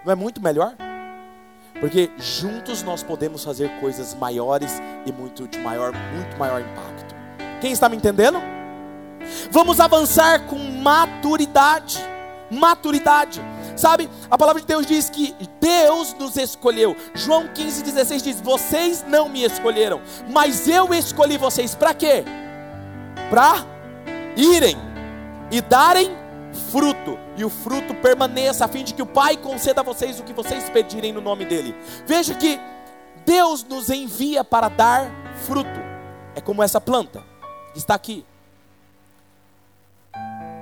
Não 0.06 0.12
é 0.12 0.14
muito 0.14 0.42
melhor? 0.42 0.74
Porque 1.78 2.10
juntos 2.16 2.82
nós 2.82 3.02
podemos 3.02 3.44
fazer 3.44 3.68
coisas 3.78 4.14
maiores 4.14 4.80
e 5.04 5.12
muito 5.12 5.46
de 5.46 5.58
maior, 5.58 5.92
muito 6.14 6.38
maior 6.38 6.62
impacto. 6.62 7.14
Quem 7.60 7.72
está 7.72 7.90
me 7.90 7.96
entendendo? 7.96 8.40
Vamos 9.50 9.80
avançar 9.80 10.46
com 10.46 10.58
maturidade. 10.58 11.98
Maturidade. 12.50 13.42
Sabe, 13.76 14.08
a 14.30 14.38
palavra 14.38 14.60
de 14.60 14.66
Deus 14.66 14.86
diz 14.86 15.10
que 15.10 15.34
Deus 15.60 16.14
nos 16.14 16.36
escolheu. 16.36 16.96
João 17.14 17.48
15,16 17.48 18.22
diz: 18.22 18.40
Vocês 18.40 19.04
não 19.06 19.28
me 19.28 19.44
escolheram, 19.44 20.00
mas 20.30 20.68
eu 20.68 20.94
escolhi 20.94 21.36
vocês 21.36 21.74
para 21.74 21.92
quê? 21.92 22.24
Para 23.30 23.66
irem 24.36 24.76
e 25.50 25.60
darem 25.60 26.10
fruto, 26.70 27.18
e 27.36 27.44
o 27.44 27.50
fruto 27.50 27.94
permaneça, 27.94 28.64
a 28.64 28.68
fim 28.68 28.84
de 28.84 28.94
que 28.94 29.02
o 29.02 29.06
Pai 29.06 29.36
conceda 29.36 29.80
a 29.80 29.84
vocês 29.84 30.20
o 30.20 30.24
que 30.24 30.32
vocês 30.32 30.70
pedirem 30.70 31.12
no 31.12 31.20
nome 31.20 31.44
dEle. 31.44 31.74
Veja 32.06 32.34
que 32.34 32.60
Deus 33.26 33.64
nos 33.64 33.90
envia 33.90 34.44
para 34.44 34.68
dar 34.68 35.10
fruto, 35.46 35.80
é 36.34 36.40
como 36.40 36.62
essa 36.62 36.80
planta 36.80 37.24
que 37.72 37.78
está 37.78 37.94
aqui. 37.94 38.24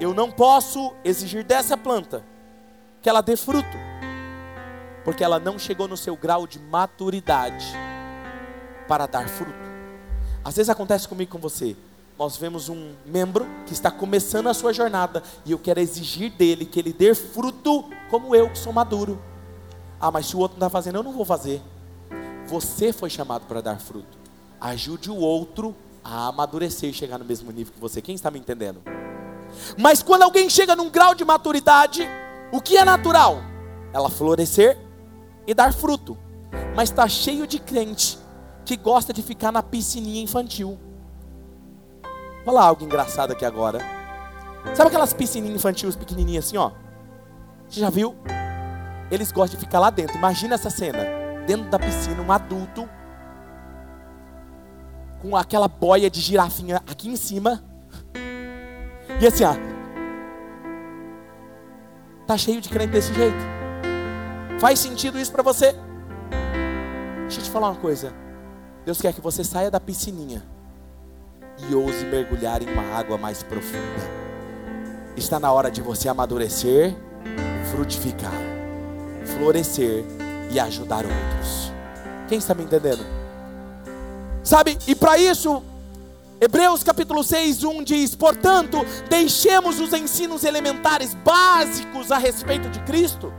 Eu 0.00 0.14
não 0.14 0.30
posso 0.30 0.94
exigir 1.04 1.44
dessa 1.44 1.76
planta 1.76 2.24
que 3.02 3.08
ela 3.08 3.20
dê 3.20 3.36
fruto, 3.36 3.76
porque 5.04 5.24
ela 5.24 5.40
não 5.40 5.58
chegou 5.58 5.88
no 5.88 5.96
seu 5.96 6.16
grau 6.16 6.46
de 6.46 6.58
maturidade 6.58 7.66
para 8.86 9.06
dar 9.06 9.28
fruto. 9.28 9.52
Às 10.44 10.56
vezes 10.56 10.70
acontece 10.70 11.08
comigo 11.08 11.32
com 11.32 11.38
você. 11.38 11.76
Nós 12.18 12.36
vemos 12.36 12.68
um 12.68 12.94
membro 13.04 13.46
que 13.66 13.72
está 13.72 13.90
começando 13.90 14.48
a 14.48 14.54
sua 14.54 14.72
jornada 14.72 15.22
e 15.44 15.52
eu 15.52 15.58
quero 15.58 15.80
exigir 15.80 16.30
dele 16.30 16.64
que 16.64 16.78
ele 16.78 16.92
dê 16.92 17.14
fruto 17.14 17.90
como 18.10 18.34
eu 18.34 18.50
que 18.50 18.58
sou 18.58 18.72
maduro. 18.72 19.20
Ah, 20.00 20.10
mas 20.10 20.26
se 20.26 20.36
o 20.36 20.38
outro 20.38 20.58
não 20.58 20.66
está 20.66 20.70
fazendo, 20.70 20.96
eu 20.96 21.02
não 21.02 21.12
vou 21.12 21.24
fazer. 21.24 21.60
Você 22.46 22.92
foi 22.92 23.08
chamado 23.08 23.46
para 23.46 23.60
dar 23.60 23.78
fruto. 23.80 24.18
Ajude 24.60 25.10
o 25.10 25.16
outro 25.16 25.74
a 26.04 26.28
amadurecer 26.28 26.90
e 26.90 26.92
chegar 26.92 27.18
no 27.18 27.24
mesmo 27.24 27.50
nível 27.50 27.72
que 27.72 27.80
você. 27.80 28.02
Quem 28.02 28.14
está 28.14 28.30
me 28.30 28.38
entendendo? 28.38 28.82
Mas 29.78 30.02
quando 30.02 30.22
alguém 30.22 30.48
chega 30.50 30.76
num 30.76 30.90
grau 30.90 31.14
de 31.14 31.24
maturidade, 31.24 32.06
o 32.52 32.60
que 32.60 32.76
é 32.76 32.84
natural? 32.84 33.40
Ela 33.92 34.10
florescer 34.10 34.78
e 35.46 35.54
dar 35.54 35.72
fruto. 35.72 36.16
Mas 36.76 36.90
está 36.90 37.08
cheio 37.08 37.46
de 37.46 37.58
crente 37.58 38.18
que 38.64 38.76
gosta 38.76 39.12
de 39.12 39.22
ficar 39.22 39.50
na 39.50 39.62
piscininha 39.62 40.22
infantil. 40.22 40.78
Vou 42.36 42.44
falar 42.44 42.64
algo 42.64 42.84
engraçado 42.84 43.32
aqui 43.32 43.44
agora. 43.44 43.80
Sabe 44.74 44.88
aquelas 44.88 45.12
piscininhas 45.12 45.56
infantis 45.56 45.96
pequenininhas 45.96 46.46
assim, 46.46 46.56
ó? 46.56 46.70
Você 47.68 47.80
já 47.80 47.90
viu? 47.90 48.14
Eles 49.10 49.32
gostam 49.32 49.58
de 49.58 49.64
ficar 49.64 49.80
lá 49.80 49.90
dentro. 49.90 50.16
Imagina 50.16 50.54
essa 50.54 50.70
cena. 50.70 51.04
Dentro 51.46 51.68
da 51.68 51.78
piscina, 51.78 52.22
um 52.22 52.30
adulto 52.30 52.88
com 55.20 55.36
aquela 55.36 55.68
boia 55.68 56.10
de 56.10 56.20
girafinha 56.20 56.82
aqui 56.86 57.08
em 57.08 57.16
cima 57.16 57.62
e 59.20 59.26
assim, 59.26 59.44
ó. 59.44 59.71
Tá 62.32 62.38
cheio 62.38 62.62
de 62.62 62.70
crente 62.70 62.92
desse 62.92 63.12
jeito. 63.12 63.36
Faz 64.58 64.78
sentido 64.78 65.20
isso 65.20 65.30
para 65.30 65.42
você? 65.42 65.76
Deixa 67.24 67.40
eu 67.40 67.44
te 67.44 67.50
falar 67.50 67.68
uma 67.68 67.78
coisa. 67.78 68.10
Deus 68.86 69.02
quer 69.02 69.12
que 69.12 69.20
você 69.20 69.44
saia 69.44 69.70
da 69.70 69.78
piscininha 69.78 70.42
e 71.58 71.74
ouse 71.74 72.06
mergulhar 72.06 72.62
em 72.62 72.72
uma 72.72 72.96
água 72.96 73.18
mais 73.18 73.42
profunda. 73.42 74.00
Está 75.14 75.38
na 75.38 75.52
hora 75.52 75.70
de 75.70 75.82
você 75.82 76.08
amadurecer, 76.08 76.96
frutificar, 77.70 78.32
florescer 79.36 80.02
e 80.50 80.58
ajudar 80.58 81.04
outros. 81.04 81.70
Quem 82.30 82.38
está 82.38 82.54
me 82.54 82.62
entendendo? 82.62 83.04
Sabe, 84.42 84.78
e 84.86 84.94
para 84.94 85.18
isso 85.18 85.62
Hebreus 86.42 86.82
capítulo 86.82 87.22
6, 87.22 87.62
1 87.62 87.84
diz: 87.84 88.16
Portanto, 88.16 88.84
deixemos 89.08 89.78
os 89.78 89.92
ensinos 89.92 90.42
elementares 90.42 91.14
básicos 91.14 92.10
a 92.10 92.18
respeito 92.18 92.68
de 92.68 92.80
Cristo 92.80 93.32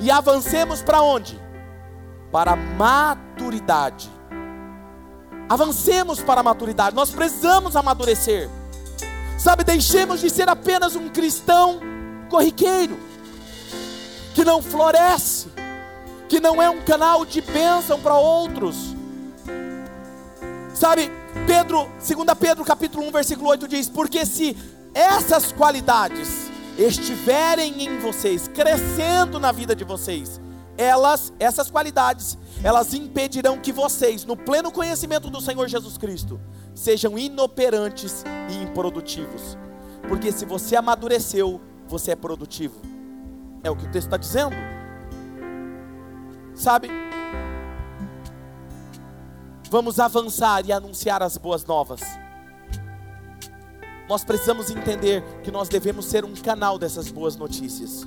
e 0.00 0.10
avancemos 0.10 0.80
para 0.80 1.02
onde? 1.02 1.38
Para 2.32 2.52
a 2.52 2.56
maturidade. 2.56 4.10
Avancemos 5.46 6.22
para 6.22 6.40
a 6.40 6.42
maturidade, 6.42 6.96
nós 6.96 7.10
precisamos 7.10 7.76
amadurecer. 7.76 8.48
Sabe, 9.38 9.62
deixemos 9.62 10.18
de 10.20 10.30
ser 10.30 10.48
apenas 10.48 10.96
um 10.96 11.10
cristão 11.10 11.80
corriqueiro, 12.30 12.98
que 14.34 14.42
não 14.42 14.62
floresce, 14.62 15.48
que 16.30 16.40
não 16.40 16.62
é 16.62 16.70
um 16.70 16.80
canal 16.80 17.26
de 17.26 17.42
bênção 17.42 18.00
para 18.00 18.14
outros. 18.14 18.96
Sabe, 20.72 21.10
Pedro, 21.46 21.88
2 21.96 22.38
Pedro 22.38 22.64
capítulo 22.64 23.06
1, 23.08 23.12
versículo 23.12 23.48
8 23.50 23.68
diz: 23.68 23.88
Porque 23.88 24.24
se 24.26 24.56
essas 24.94 25.52
qualidades 25.52 26.50
estiverem 26.78 27.84
em 27.84 27.98
vocês, 27.98 28.48
crescendo 28.48 29.40
na 29.40 29.52
vida 29.52 29.74
de 29.74 29.84
vocês, 29.84 30.40
elas, 30.76 31.32
essas 31.40 31.70
qualidades, 31.70 32.38
elas 32.62 32.94
impedirão 32.94 33.58
que 33.58 33.72
vocês, 33.72 34.24
no 34.24 34.36
pleno 34.36 34.70
conhecimento 34.70 35.28
do 35.28 35.40
Senhor 35.40 35.66
Jesus 35.68 35.98
Cristo, 35.98 36.40
sejam 36.74 37.18
inoperantes 37.18 38.24
e 38.48 38.62
improdutivos. 38.62 39.58
Porque 40.08 40.30
se 40.30 40.44
você 40.44 40.76
amadureceu, 40.76 41.60
você 41.88 42.12
é 42.12 42.16
produtivo. 42.16 42.80
É 43.64 43.70
o 43.70 43.76
que 43.76 43.86
o 43.86 43.90
texto 43.90 44.06
está 44.06 44.16
dizendo. 44.16 44.54
Sabe? 46.54 46.88
Vamos 49.70 50.00
avançar 50.00 50.64
e 50.64 50.72
anunciar 50.72 51.22
as 51.22 51.36
boas 51.36 51.64
novas. 51.66 52.00
Nós 54.08 54.24
precisamos 54.24 54.70
entender 54.70 55.22
que 55.42 55.50
nós 55.50 55.68
devemos 55.68 56.06
ser 56.06 56.24
um 56.24 56.32
canal 56.34 56.78
dessas 56.78 57.10
boas 57.10 57.36
notícias. 57.36 58.06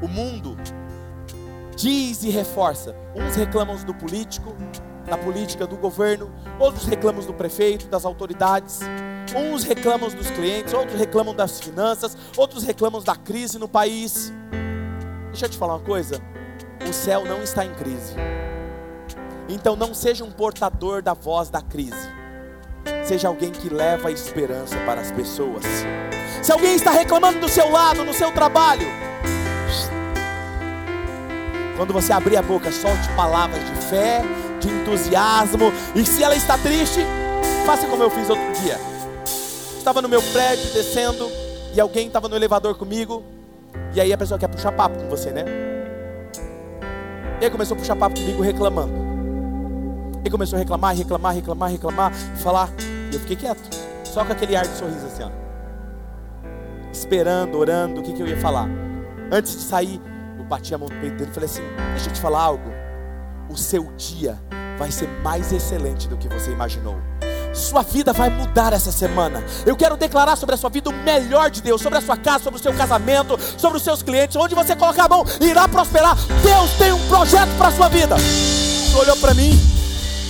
O 0.00 0.06
mundo 0.06 0.56
diz 1.76 2.22
e 2.22 2.30
reforça. 2.30 2.94
Uns 3.16 3.34
reclamam 3.34 3.76
do 3.84 3.92
político, 3.92 4.54
da 5.04 5.18
política 5.18 5.66
do 5.66 5.76
governo, 5.76 6.32
outros 6.60 6.86
reclamam 6.86 7.24
do 7.24 7.34
prefeito, 7.34 7.88
das 7.88 8.04
autoridades. 8.04 8.80
Uns 9.34 9.64
reclamam 9.64 10.08
dos 10.08 10.30
clientes, 10.30 10.72
outros 10.72 10.96
reclamam 10.96 11.34
das 11.34 11.58
finanças, 11.58 12.16
outros 12.36 12.62
reclamam 12.62 13.02
da 13.02 13.16
crise 13.16 13.58
no 13.58 13.68
país. 13.68 14.32
Deixa 15.30 15.46
eu 15.46 15.50
te 15.50 15.58
falar 15.58 15.74
uma 15.74 15.84
coisa: 15.84 16.22
o 16.88 16.92
céu 16.92 17.24
não 17.24 17.42
está 17.42 17.64
em 17.64 17.74
crise. 17.74 18.14
Então 19.48 19.76
não 19.76 19.94
seja 19.94 20.24
um 20.24 20.30
portador 20.30 21.02
da 21.02 21.14
voz 21.14 21.48
da 21.48 21.60
crise. 21.60 22.08
Seja 23.04 23.28
alguém 23.28 23.50
que 23.50 23.68
leva 23.68 24.08
a 24.08 24.12
esperança 24.12 24.76
para 24.84 25.00
as 25.00 25.10
pessoas. 25.10 25.62
Se 26.42 26.52
alguém 26.52 26.74
está 26.74 26.90
reclamando 26.90 27.40
do 27.40 27.48
seu 27.48 27.70
lado, 27.70 28.04
no 28.04 28.12
seu 28.12 28.32
trabalho, 28.32 28.86
quando 31.76 31.92
você 31.92 32.12
abrir 32.12 32.36
a 32.36 32.42
boca, 32.42 32.72
solte 32.72 33.08
palavras 33.14 33.62
de 33.64 33.76
fé, 33.82 34.22
de 34.60 34.68
entusiasmo. 34.68 35.72
E 35.94 36.04
se 36.04 36.22
ela 36.22 36.34
está 36.34 36.56
triste, 36.58 37.00
faça 37.64 37.86
como 37.86 38.02
eu 38.02 38.10
fiz 38.10 38.28
outro 38.30 38.52
dia. 38.60 38.78
Estava 39.76 40.02
no 40.02 40.08
meu 40.08 40.22
prédio 40.32 40.72
descendo 40.72 41.30
e 41.74 41.80
alguém 41.80 42.08
estava 42.08 42.28
no 42.28 42.34
elevador 42.34 42.76
comigo. 42.76 43.22
E 43.94 44.00
aí 44.00 44.12
a 44.12 44.18
pessoa 44.18 44.38
quer 44.38 44.48
puxar 44.48 44.72
papo 44.72 44.98
com 44.98 45.08
você, 45.08 45.30
né? 45.30 45.44
E 47.40 47.44
aí 47.44 47.50
começou 47.50 47.76
a 47.76 47.78
puxar 47.78 47.94
papo 47.94 48.18
comigo 48.18 48.42
reclamando. 48.42 49.05
E 50.26 50.30
começou 50.30 50.56
a 50.56 50.58
reclamar, 50.58 50.96
reclamar, 50.96 51.34
reclamar, 51.36 51.70
reclamar, 51.70 52.12
e 52.34 52.38
falar. 52.38 52.68
E 53.12 53.14
eu 53.14 53.20
fiquei 53.20 53.36
quieto, 53.36 53.62
só 54.02 54.24
com 54.24 54.32
aquele 54.32 54.56
ar 54.56 54.66
de 54.66 54.76
sorriso 54.76 55.06
assim, 55.06 55.22
ó. 55.22 55.30
Esperando, 56.90 57.56
orando, 57.56 58.00
o 58.00 58.02
que, 58.02 58.12
que 58.12 58.20
eu 58.20 58.26
ia 58.26 58.36
falar. 58.36 58.68
Antes 59.30 59.52
de 59.52 59.62
sair, 59.62 60.00
eu 60.36 60.44
bati 60.44 60.74
a 60.74 60.78
mão 60.78 60.88
no 60.88 61.00
peito 61.00 61.16
dele 61.16 61.30
e 61.30 61.32
falei 61.32 61.48
assim: 61.48 61.62
Deixa 61.92 62.10
eu 62.10 62.12
te 62.12 62.20
falar 62.20 62.42
algo. 62.42 62.68
O 63.48 63.56
seu 63.56 63.84
dia 63.96 64.36
vai 64.76 64.90
ser 64.90 65.08
mais 65.22 65.52
excelente 65.52 66.08
do 66.08 66.16
que 66.16 66.28
você 66.28 66.50
imaginou. 66.50 66.96
Sua 67.54 67.82
vida 67.82 68.12
vai 68.12 68.28
mudar 68.28 68.72
essa 68.72 68.90
semana. 68.90 69.44
Eu 69.64 69.76
quero 69.76 69.96
declarar 69.96 70.34
sobre 70.34 70.56
a 70.56 70.58
sua 70.58 70.70
vida 70.70 70.90
o 70.90 70.92
melhor 70.92 71.50
de 71.50 71.62
Deus, 71.62 71.80
sobre 71.80 72.00
a 72.00 72.02
sua 72.02 72.16
casa, 72.16 72.42
sobre 72.42 72.58
o 72.58 72.62
seu 72.62 72.74
casamento, 72.74 73.38
sobre 73.56 73.76
os 73.76 73.84
seus 73.84 74.02
clientes, 74.02 74.34
onde 74.34 74.56
você 74.56 74.74
colocar 74.74 75.04
a 75.04 75.08
mão, 75.08 75.24
irá 75.40 75.68
prosperar. 75.68 76.16
Deus 76.42 76.72
tem 76.78 76.92
um 76.92 77.06
projeto 77.06 77.56
para 77.56 77.68
a 77.68 77.72
sua 77.72 77.88
vida. 77.88 78.16
Você 78.16 78.96
olhou 78.96 79.16
para 79.18 79.32
mim, 79.32 79.75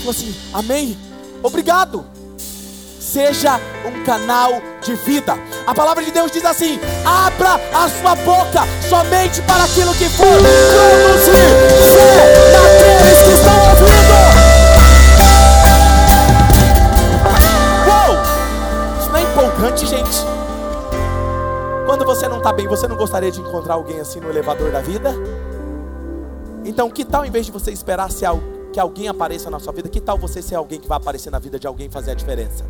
falou 0.06 0.10
assim: 0.10 0.34
Amém. 0.52 0.96
Obrigado. 1.42 2.04
Seja 3.00 3.58
um 3.84 4.04
canal 4.04 4.52
de 4.82 4.94
vida. 4.94 5.34
A 5.66 5.74
palavra 5.74 6.04
de 6.04 6.10
Deus 6.10 6.30
diz 6.30 6.44
assim: 6.44 6.78
abra 7.04 7.54
a 7.72 7.88
sua 7.88 8.14
boca 8.16 8.60
somente 8.88 9.42
para 9.42 9.64
aquilo 9.64 9.94
que 9.94 10.08
for 10.08 10.26
produzir 10.26 11.32
fé 11.92 12.52
naqueles 12.52 13.22
que 13.22 13.30
estão 13.30 13.58
ouvindo. 13.70 14.16
Uou! 17.88 19.00
Isso 19.00 19.10
não 19.10 19.16
é 19.16 19.22
empolgante, 19.22 19.86
gente? 19.86 20.18
Quando 21.86 22.04
você 22.04 22.28
não 22.28 22.38
está 22.38 22.52
bem, 22.52 22.66
você 22.66 22.88
não 22.88 22.96
gostaria 22.96 23.30
de 23.30 23.40
encontrar 23.40 23.74
alguém 23.74 24.00
assim 24.00 24.18
no 24.18 24.28
elevador 24.28 24.72
da 24.72 24.80
vida? 24.80 25.14
Então, 26.64 26.90
que 26.90 27.04
tal 27.04 27.24
em 27.24 27.30
vez 27.30 27.46
de 27.46 27.52
você 27.52 27.70
esperar 27.70 28.10
se 28.10 28.26
algo 28.26 28.55
que 28.76 28.80
alguém 28.80 29.08
apareça 29.08 29.48
na 29.48 29.58
sua 29.58 29.72
vida, 29.72 29.88
que 29.88 30.02
tal 30.02 30.18
você 30.18 30.42
ser 30.42 30.54
alguém 30.54 30.78
que 30.78 30.86
vai 30.86 30.98
aparecer 30.98 31.30
na 31.30 31.38
vida 31.38 31.58
de 31.58 31.66
alguém 31.66 31.86
e 31.86 31.90
fazer 31.90 32.10
a 32.10 32.14
diferença? 32.14 32.62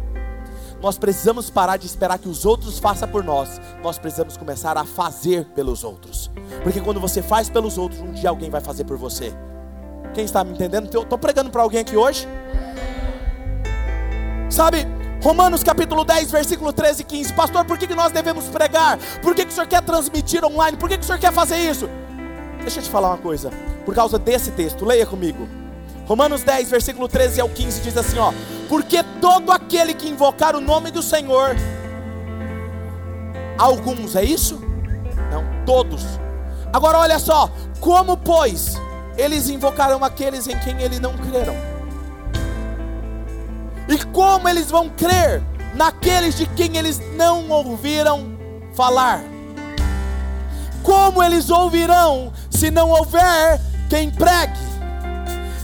Nós 0.80 0.96
precisamos 0.96 1.50
parar 1.50 1.78
de 1.78 1.86
esperar 1.86 2.16
que 2.16 2.28
os 2.28 2.46
outros 2.46 2.78
façam 2.78 3.08
por 3.08 3.24
nós. 3.24 3.60
Nós 3.82 3.98
precisamos 3.98 4.36
começar 4.36 4.78
a 4.78 4.84
fazer 4.84 5.46
pelos 5.46 5.82
outros. 5.82 6.30
Porque 6.62 6.80
quando 6.80 7.00
você 7.00 7.20
faz 7.20 7.50
pelos 7.50 7.76
outros, 7.76 8.00
um 8.00 8.12
dia 8.12 8.30
alguém 8.30 8.48
vai 8.48 8.60
fazer 8.60 8.84
por 8.84 8.96
você. 8.96 9.34
Quem 10.14 10.24
está 10.24 10.44
me 10.44 10.52
entendendo? 10.52 10.84
Estou 10.84 11.18
pregando 11.18 11.50
para 11.50 11.62
alguém 11.62 11.80
aqui 11.80 11.96
hoje. 11.96 12.28
Sabe, 14.48 14.86
Romanos 15.24 15.64
capítulo 15.64 16.04
10, 16.04 16.30
versículo 16.30 16.72
13 16.72 17.02
e 17.02 17.04
15. 17.04 17.32
Pastor, 17.32 17.64
por 17.64 17.76
que, 17.76 17.88
que 17.88 17.96
nós 17.96 18.12
devemos 18.12 18.44
pregar? 18.44 18.96
Por 19.20 19.34
que, 19.34 19.44
que 19.44 19.50
o 19.50 19.54
senhor 19.54 19.66
quer 19.66 19.82
transmitir 19.82 20.44
online? 20.44 20.76
Por 20.76 20.88
que, 20.88 20.98
que 20.98 21.02
o 21.02 21.06
senhor 21.06 21.18
quer 21.18 21.32
fazer 21.32 21.56
isso? 21.56 21.90
Deixa 22.60 22.78
eu 22.78 22.84
te 22.84 22.90
falar 22.90 23.08
uma 23.08 23.18
coisa. 23.18 23.50
Por 23.84 23.92
causa 23.92 24.20
desse 24.20 24.52
texto, 24.52 24.84
leia 24.84 25.04
comigo. 25.04 25.65
Romanos 26.06 26.44
10, 26.44 26.70
versículo 26.70 27.08
13 27.08 27.40
ao 27.40 27.48
15 27.48 27.80
diz 27.80 27.96
assim: 27.96 28.18
ó, 28.18 28.32
porque 28.68 29.02
todo 29.20 29.50
aquele 29.50 29.92
que 29.92 30.08
invocar 30.08 30.54
o 30.54 30.60
nome 30.60 30.90
do 30.90 31.02
Senhor, 31.02 31.56
alguns, 33.58 34.14
é 34.14 34.22
isso? 34.22 34.62
Não, 35.30 35.44
todos. 35.64 36.04
Agora 36.72 36.98
olha 36.98 37.18
só, 37.18 37.50
como 37.80 38.16
pois 38.16 38.74
eles 39.16 39.48
invocarão 39.48 40.04
aqueles 40.04 40.46
em 40.46 40.58
quem 40.60 40.80
eles 40.80 41.00
não 41.00 41.16
creram? 41.16 41.56
E 43.88 44.04
como 44.06 44.48
eles 44.48 44.70
vão 44.70 44.88
crer 44.90 45.42
naqueles 45.74 46.36
de 46.36 46.46
quem 46.46 46.76
eles 46.76 47.00
não 47.16 47.48
ouviram 47.48 48.36
falar? 48.74 49.22
Como 50.82 51.22
eles 51.22 51.50
ouvirão 51.50 52.32
se 52.50 52.70
não 52.70 52.90
houver 52.90 53.60
quem 53.88 54.10
pregue? 54.10 54.75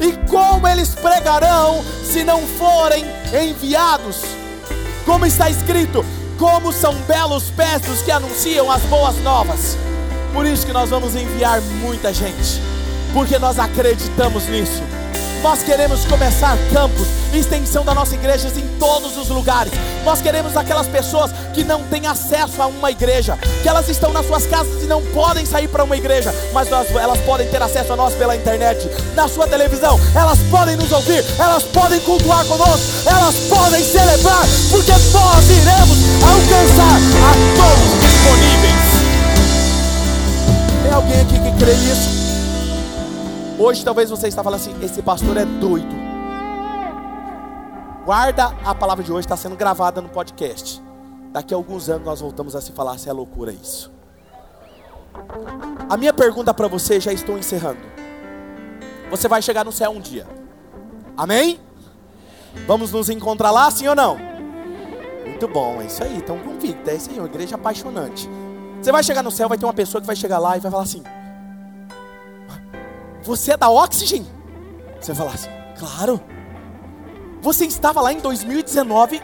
E 0.00 0.12
como 0.28 0.66
eles 0.66 0.94
pregarão 0.94 1.84
se 2.04 2.24
não 2.24 2.46
forem 2.46 3.04
enviados? 3.32 4.22
Como 5.04 5.26
está 5.26 5.50
escrito: 5.50 6.04
como 6.38 6.72
são 6.72 6.94
belos 7.02 7.50
pés 7.50 7.82
dos 7.82 8.02
que 8.02 8.10
anunciam 8.10 8.70
as 8.70 8.82
boas 8.82 9.16
novas. 9.18 9.76
Por 10.32 10.46
isso 10.46 10.66
que 10.66 10.72
nós 10.72 10.90
vamos 10.90 11.14
enviar 11.14 11.60
muita 11.60 12.12
gente, 12.12 12.60
porque 13.12 13.38
nós 13.38 13.58
acreditamos 13.58 14.46
nisso. 14.48 14.82
Nós 15.42 15.60
queremos 15.64 16.04
começar 16.04 16.56
campos, 16.72 17.08
extensão 17.34 17.84
da 17.84 17.92
nossa 17.92 18.14
igreja 18.14 18.46
em 18.56 18.78
todos 18.78 19.16
os 19.16 19.28
lugares. 19.28 19.72
Nós 20.04 20.22
queremos 20.22 20.56
aquelas 20.56 20.86
pessoas 20.86 21.32
que 21.52 21.64
não 21.64 21.82
têm 21.82 22.06
acesso 22.06 22.62
a 22.62 22.68
uma 22.68 22.92
igreja, 22.92 23.36
que 23.60 23.68
elas 23.68 23.88
estão 23.88 24.12
nas 24.12 24.24
suas 24.24 24.46
casas 24.46 24.84
e 24.84 24.86
não 24.86 25.02
podem 25.06 25.44
sair 25.44 25.66
para 25.66 25.82
uma 25.82 25.96
igreja, 25.96 26.32
mas 26.52 26.70
nós, 26.70 26.88
elas 26.94 27.18
podem 27.22 27.48
ter 27.48 27.60
acesso 27.60 27.92
a 27.92 27.96
nós 27.96 28.14
pela 28.14 28.36
internet, 28.36 28.88
na 29.16 29.26
sua 29.26 29.48
televisão, 29.48 29.98
elas 30.14 30.38
podem 30.48 30.76
nos 30.76 30.92
ouvir, 30.92 31.24
elas 31.36 31.64
podem 31.64 31.98
cultuar 32.00 32.44
conosco, 32.44 32.86
elas 33.04 33.34
podem 33.48 33.82
celebrar, 33.84 34.44
porque 34.70 34.92
nós 34.92 35.50
iremos 35.50 35.98
alcançar 36.22 36.98
a 37.20 37.34
todos 37.58 38.00
disponíveis. 38.00 38.82
Tem 40.84 40.92
alguém 40.92 41.20
aqui 41.20 41.38
que 41.40 41.64
crê 41.64 41.74
nisso? 41.74 42.21
Hoje 43.62 43.84
talvez 43.84 44.10
você 44.10 44.26
está 44.26 44.42
falando 44.42 44.58
assim: 44.58 44.74
esse 44.82 45.00
pastor 45.00 45.36
é 45.36 45.44
doido. 45.44 45.94
Guarda 48.04 48.46
a 48.64 48.74
palavra 48.74 49.04
de 49.04 49.12
hoje, 49.12 49.20
está 49.20 49.36
sendo 49.36 49.54
gravada 49.54 50.00
no 50.00 50.08
podcast. 50.08 50.82
Daqui 51.30 51.54
a 51.54 51.56
alguns 51.56 51.88
anos 51.88 52.04
nós 52.04 52.20
voltamos 52.20 52.56
a 52.56 52.60
se 52.60 52.72
falar 52.72 52.98
se 52.98 53.08
é 53.08 53.12
loucura 53.12 53.52
isso. 53.52 53.92
A 55.88 55.96
minha 55.96 56.12
pergunta 56.12 56.52
para 56.52 56.66
você, 56.66 56.98
já 56.98 57.12
estou 57.12 57.38
encerrando. 57.38 57.78
Você 59.10 59.28
vai 59.28 59.40
chegar 59.40 59.64
no 59.64 59.70
céu 59.70 59.92
um 59.92 60.00
dia. 60.00 60.26
Amém? 61.16 61.60
Vamos 62.66 62.90
nos 62.90 63.08
encontrar 63.10 63.52
lá, 63.52 63.70
sim 63.70 63.86
ou 63.86 63.94
não? 63.94 64.18
Muito 65.24 65.46
bom, 65.46 65.80
é 65.80 65.86
isso 65.86 66.02
aí. 66.02 66.16
Então 66.16 66.36
convicto, 66.40 66.90
é 66.90 66.96
isso 66.96 67.10
aí, 67.10 67.18
uma 67.20 67.28
igreja 67.28 67.54
apaixonante. 67.54 68.28
Você 68.82 68.90
vai 68.90 69.04
chegar 69.04 69.22
no 69.22 69.30
céu, 69.30 69.48
vai 69.48 69.56
ter 69.56 69.66
uma 69.66 69.72
pessoa 69.72 70.00
que 70.00 70.06
vai 70.08 70.16
chegar 70.16 70.40
lá 70.40 70.56
e 70.56 70.60
vai 70.60 70.68
falar 70.68 70.82
assim: 70.82 71.04
você 73.22 73.52
é 73.52 73.56
da 73.56 73.70
Oxygen? 73.70 74.26
Você 75.00 75.12
vai 75.12 75.16
falar 75.16 75.34
assim, 75.34 75.50
claro. 75.78 76.20
Você 77.40 77.64
estava 77.64 78.00
lá 78.00 78.12
em 78.12 78.20
2019, 78.20 79.20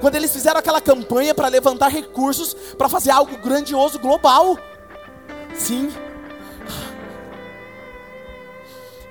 quando 0.00 0.14
eles 0.14 0.32
fizeram 0.32 0.58
aquela 0.58 0.80
campanha 0.80 1.34
para 1.34 1.48
levantar 1.48 1.88
recursos 1.88 2.54
para 2.76 2.88
fazer 2.88 3.10
algo 3.10 3.36
grandioso 3.38 3.98
global. 3.98 4.58
Sim. 5.54 5.92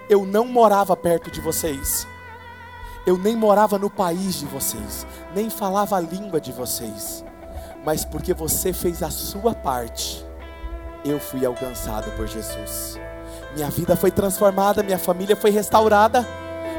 Eu 0.09 0.25
não 0.25 0.45
morava 0.45 0.95
perto 0.95 1.29
de 1.29 1.41
vocês. 1.41 2.07
Eu 3.05 3.17
nem 3.17 3.35
morava 3.35 3.77
no 3.77 3.89
país 3.89 4.35
de 4.35 4.45
vocês, 4.45 5.07
nem 5.33 5.49
falava 5.49 5.95
a 5.95 5.99
língua 5.99 6.41
de 6.41 6.51
vocês. 6.51 7.23
Mas 7.85 8.03
porque 8.03 8.33
você 8.33 8.73
fez 8.73 9.01
a 9.01 9.09
sua 9.09 9.53
parte, 9.55 10.25
eu 11.05 11.19
fui 11.19 11.45
alcançado 11.45 12.11
por 12.17 12.27
Jesus. 12.27 12.99
Minha 13.57 13.71
vida 13.71 13.95
foi 13.95 14.11
transformada, 14.11 14.83
minha 14.83 14.99
família 14.99 15.35
foi 15.35 15.49
restaurada. 15.49 16.23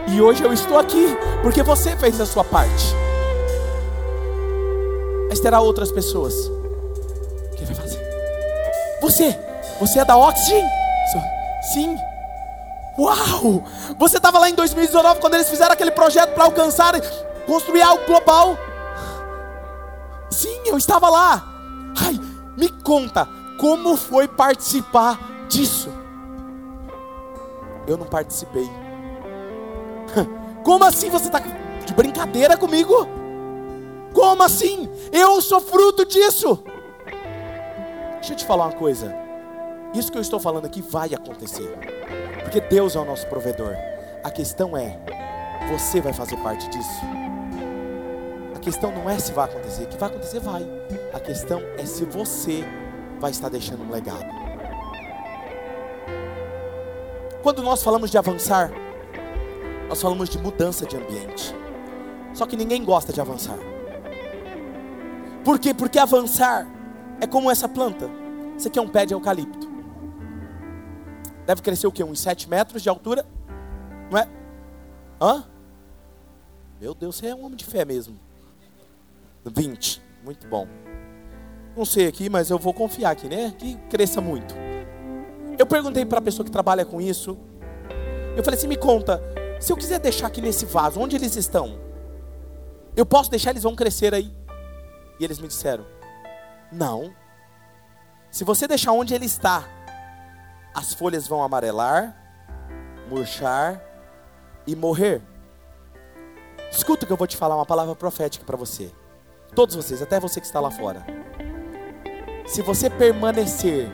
E 0.07 0.23
hoje 0.23 0.45
eu 0.45 0.53
estou 0.53 0.79
aqui 0.79 1.09
porque 1.43 1.61
você 1.61 1.97
fez 1.97 2.21
a 2.21 2.25
sua 2.25 2.45
parte. 2.45 2.95
Mas 5.29 5.41
terá 5.41 5.61
outras 5.61 5.91
pessoas 5.91 6.33
que 7.57 7.65
vai 7.65 7.75
fazer. 7.75 8.01
Você, 9.01 9.37
você 9.81 9.99
é 9.99 10.05
da 10.05 10.17
Oxygen? 10.17 10.65
Sim. 11.73 11.97
Uau! 12.97 13.65
Você 13.99 14.19
estava 14.19 14.39
lá 14.39 14.49
em 14.49 14.55
2019 14.55 15.19
quando 15.19 15.35
eles 15.35 15.49
fizeram 15.49 15.73
aquele 15.73 15.91
projeto 15.91 16.33
para 16.33 16.45
alcançar, 16.45 16.95
construir 17.45 17.83
algo 17.83 18.07
global? 18.07 18.57
Sim, 20.31 20.61
eu 20.67 20.79
estava 20.79 21.11
lá. 21.11 21.45
Ai, 22.01 22.21
me 22.57 22.69
conta 22.69 23.27
como 23.59 23.97
foi 23.97 24.29
participar 24.29 25.19
disso 25.49 25.91
eu 27.89 27.97
não 27.97 28.07
participei. 28.07 28.69
Como 30.63 30.85
assim 30.85 31.09
você 31.11 31.27
está 31.27 31.41
de 31.41 31.95
brincadeira 31.95 32.57
comigo? 32.57 32.95
Como? 34.13 34.43
Assim? 34.43 34.89
Eu 35.13 35.41
sou 35.41 35.61
fruto 35.61 36.05
disso. 36.05 36.63
Deixa 38.15 38.33
eu 38.33 38.37
te 38.37 38.45
falar 38.45 38.67
uma 38.67 38.77
coisa. 38.77 39.15
Isso 39.95 40.13
que 40.13 40.19
eu 40.19 40.23
estou 40.23 40.39
falando 40.39 40.67
aqui 40.67 40.83
vai 40.83 41.15
acontecer. 41.15 41.73
Porque 42.43 42.61
Deus 42.61 42.97
é 42.97 42.99
o 42.99 43.05
nosso 43.05 43.27
provedor. 43.27 43.75
A 44.23 44.31
questão 44.31 44.77
é: 44.77 44.99
você 45.71 46.01
vai 46.01 46.13
fazer 46.13 46.37
parte 46.39 46.69
disso? 46.69 47.01
A 48.55 48.59
questão 48.59 48.91
não 48.93 49.09
é 49.09 49.19
se 49.19 49.33
vai 49.33 49.45
acontecer, 49.45 49.87
que 49.87 49.97
vai 49.97 50.09
acontecer, 50.09 50.41
vai. 50.41 50.67
A 51.15 51.21
questão 51.21 51.61
é 51.79 51.87
se 51.87 52.05
você 52.05 52.65
vai 53.21 53.31
estar 53.31 53.49
deixando 53.49 53.83
um 53.83 53.91
legado. 53.91 54.48
Quando 57.49 57.63
nós 57.63 57.83
falamos 57.83 58.11
de 58.11 58.19
avançar, 58.19 58.71
nós 59.89 60.03
falamos 60.03 60.29
de 60.29 60.37
mudança 60.37 60.85
de 60.85 60.99
ambiente. 60.99 61.55
Só 62.35 62.45
que 62.45 62.55
ninguém 62.55 62.85
gosta 62.85 63.11
de 63.11 63.23
avançar. 63.23 63.57
Por 65.43 65.59
quê? 65.59 65.73
Porque 65.73 65.99
avançar 65.99 66.67
é 67.19 67.27
como 67.27 67.51
essa 67.51 67.67
planta. 67.67 68.11
Isso 68.55 68.69
aqui 68.69 68.79
é 68.79 68.83
um 68.83 68.87
pé 68.87 69.07
de 69.07 69.15
eucalipto. 69.15 69.67
Deve 71.47 71.63
crescer 71.63 71.87
o 71.87 71.91
quê? 71.91 72.05
Uns 72.05 72.21
7 72.21 72.51
metros 72.51 72.83
de 72.83 72.91
altura? 72.91 73.25
Não 74.11 74.19
é? 74.19 74.29
Hã? 75.19 75.45
Meu 76.79 76.93
Deus, 76.93 77.17
você 77.17 77.29
é 77.29 77.35
um 77.35 77.47
homem 77.47 77.57
de 77.57 77.65
fé 77.65 77.83
mesmo. 77.83 78.15
20. 79.47 80.03
Muito 80.23 80.47
bom. 80.49 80.69
Não 81.75 81.87
sei 81.87 82.09
aqui, 82.09 82.29
mas 82.29 82.51
eu 82.51 82.59
vou 82.59 82.75
confiar 82.75 83.13
aqui, 83.13 83.27
né? 83.27 83.55
Que 83.57 83.75
cresça 83.89 84.21
muito. 84.21 84.68
Eu 85.59 85.67
perguntei 85.67 86.07
para 86.07 86.19
a 86.19 86.23
pessoa 86.23 86.45
que 86.45 86.53
trabalha 86.53 86.85
com 86.85 87.01
isso. 87.01 87.37
Eu 88.37 88.45
falei 88.45 88.57
assim: 88.57 88.69
me 88.69 88.77
conta, 88.77 89.21
se 89.59 89.73
eu 89.73 89.77
quiser 89.77 89.99
deixar 89.99 90.29
aqui 90.29 90.41
nesse 90.41 90.65
vaso, 90.65 91.01
onde 91.01 91.17
eles 91.17 91.35
estão? 91.35 91.79
Eu 92.97 93.05
posso 93.05 93.31
deixar, 93.31 93.51
eles 93.51 93.65
vão 93.65 93.75
crescer 93.75 94.15
aí. 94.15 94.33
E 95.19 95.25
eles 95.25 95.39
me 95.41 95.49
disseram: 95.49 95.85
não. 96.71 97.13
Se 98.31 98.45
você 98.45 98.69
deixar 98.69 98.93
onde 98.93 99.15
ele 99.15 99.25
está, 99.25 99.65
as 100.75 100.93
folhas 100.95 101.27
vão 101.27 101.43
amarelar, 101.43 102.15
murchar 103.09 103.83
e 104.67 104.77
morrer. 104.77 105.23
Escuta 106.71 107.07
que 107.07 107.13
eu 107.13 107.17
vou 107.17 107.27
te 107.27 107.37
falar 107.37 107.57
uma 107.57 107.67
palavra 107.67 107.97
profética 107.97 108.45
para 108.45 108.57
você. 108.57 108.93
Todos 109.55 109.75
vocês, 109.75 110.03
até 110.03 110.21
você 110.21 110.41
que 110.41 110.47
está 110.47 110.61
lá 110.61 110.71
fora. 110.71 111.05
Se 112.47 112.61
você 112.61 112.91
permanecer 112.91 113.91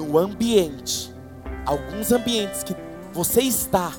no 0.00 0.16
ambiente, 0.16 1.12
alguns 1.66 2.10
ambientes 2.10 2.62
que 2.62 2.74
você 3.12 3.42
está, 3.42 3.92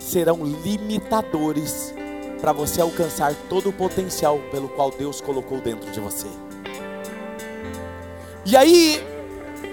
serão 0.00 0.44
limitadores 0.44 1.94
para 2.40 2.52
você 2.52 2.80
alcançar 2.80 3.32
todo 3.48 3.68
o 3.68 3.72
potencial 3.72 4.38
pelo 4.50 4.68
qual 4.68 4.90
Deus 4.90 5.20
colocou 5.20 5.60
dentro 5.60 5.90
de 5.92 6.00
você. 6.00 6.26
E 8.44 8.56
aí, 8.56 9.00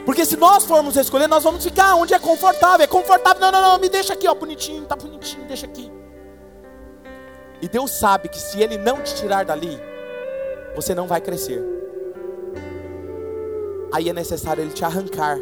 porque 0.05 0.23
se 0.23 0.37
nós 0.37 0.63
formos 0.65 0.95
escolher, 0.95 1.27
nós 1.27 1.43
vamos 1.43 1.63
ficar 1.63 1.95
onde 1.95 2.13
é 2.13 2.19
confortável. 2.19 2.83
É 2.83 2.87
confortável, 2.87 3.41
não, 3.41 3.51
não, 3.51 3.61
não, 3.61 3.79
me 3.79 3.89
deixa 3.89 4.13
aqui, 4.13 4.27
ó, 4.27 4.35
bonitinho, 4.35 4.85
tá 4.85 4.95
bonitinho, 4.95 5.45
deixa 5.45 5.65
aqui. 5.65 5.91
E 7.59 7.67
Deus 7.67 7.91
sabe 7.91 8.29
que 8.29 8.39
se 8.39 8.61
Ele 8.61 8.77
não 8.77 9.01
te 9.01 9.15
tirar 9.15 9.43
dali, 9.43 9.81
você 10.75 10.93
não 10.93 11.07
vai 11.07 11.19
crescer. 11.19 11.78
Aí 13.91 14.09
é 14.09 14.13
necessário 14.13 14.61
Ele 14.61 14.71
te 14.71 14.85
arrancar 14.85 15.37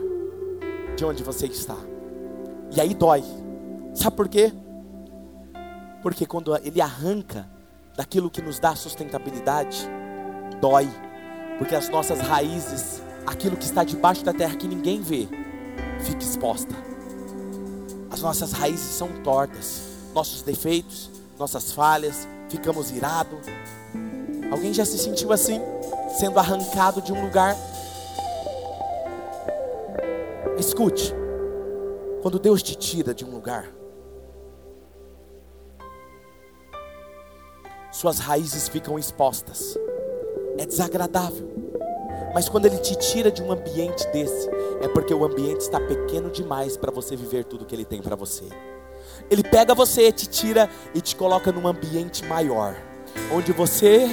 de 0.96 1.06
onde 1.06 1.24
você 1.24 1.48
está. 1.48 1.76
E 2.76 2.82
aí 2.82 2.94
dói. 2.94 3.24
Sabe 3.94 4.16
por 4.16 4.28
quê? 4.28 4.52
Porque 6.02 6.26
quando 6.26 6.56
Ele 6.64 6.82
arranca 6.82 7.48
daquilo 7.96 8.30
que 8.30 8.42
nos 8.42 8.60
dá 8.60 8.76
sustentabilidade, 8.76 9.90
dói. 10.62 10.88
Porque 11.58 11.76
as 11.76 11.90
nossas 11.90 12.20
raízes, 12.20 13.02
aquilo 13.26 13.58
que 13.58 13.66
está 13.66 13.84
debaixo 13.84 14.24
da 14.24 14.34
terra 14.34 14.56
que 14.56 14.68
ninguém 14.68 15.02
vê, 15.02 15.28
fica 16.04 16.24
exposta. 16.24 16.76
As 18.10 18.22
nossas 18.22 18.52
raízes 18.52 18.96
são 18.96 19.10
tortas, 19.24 19.82
nossos 20.14 20.42
defeitos, 20.42 21.10
nossas 21.38 21.72
falhas, 21.72 22.28
ficamos 22.50 22.92
irados. 22.92 23.40
Alguém 24.50 24.74
já 24.74 24.86
se 24.86 24.98
sentiu 24.98 25.34
assim, 25.34 25.60
sendo 26.18 26.40
arrancado 26.40 27.02
de 27.02 27.12
um 27.12 27.22
lugar? 27.22 27.56
Escute, 30.60 31.14
quando 32.22 32.40
Deus 32.40 32.64
te 32.64 32.76
tira 32.76 33.14
de 33.14 33.24
um 33.24 33.30
lugar, 33.30 33.72
suas 37.92 38.18
raízes 38.18 38.68
ficam 38.68 38.98
expostas, 38.98 39.78
é 40.58 40.66
desagradável. 40.66 41.48
Mas 42.34 42.50
quando 42.50 42.66
Ele 42.66 42.78
te 42.78 42.96
tira 42.96 43.32
de 43.32 43.42
um 43.42 43.52
ambiente 43.52 44.08
desse, 44.08 44.50
é 44.82 44.88
porque 44.88 45.14
o 45.14 45.24
ambiente 45.24 45.62
está 45.62 45.80
pequeno 45.80 46.32
demais 46.32 46.76
para 46.76 46.92
você 46.92 47.16
viver 47.16 47.46
tudo 47.46 47.66
que 47.66 47.76
Ele 47.76 47.86
tem 47.86 48.02
para 48.02 48.16
você. 48.16 48.46
Ele 49.30 49.44
pega 49.44 49.76
você, 49.76 50.12
te 50.12 50.28
tira 50.28 50.70
e 50.94 51.02
te 51.02 51.16
coloca 51.16 51.52
num 51.52 51.68
ambiente 51.68 52.26
maior, 52.26 52.76
onde 53.32 53.52
você 53.52 54.08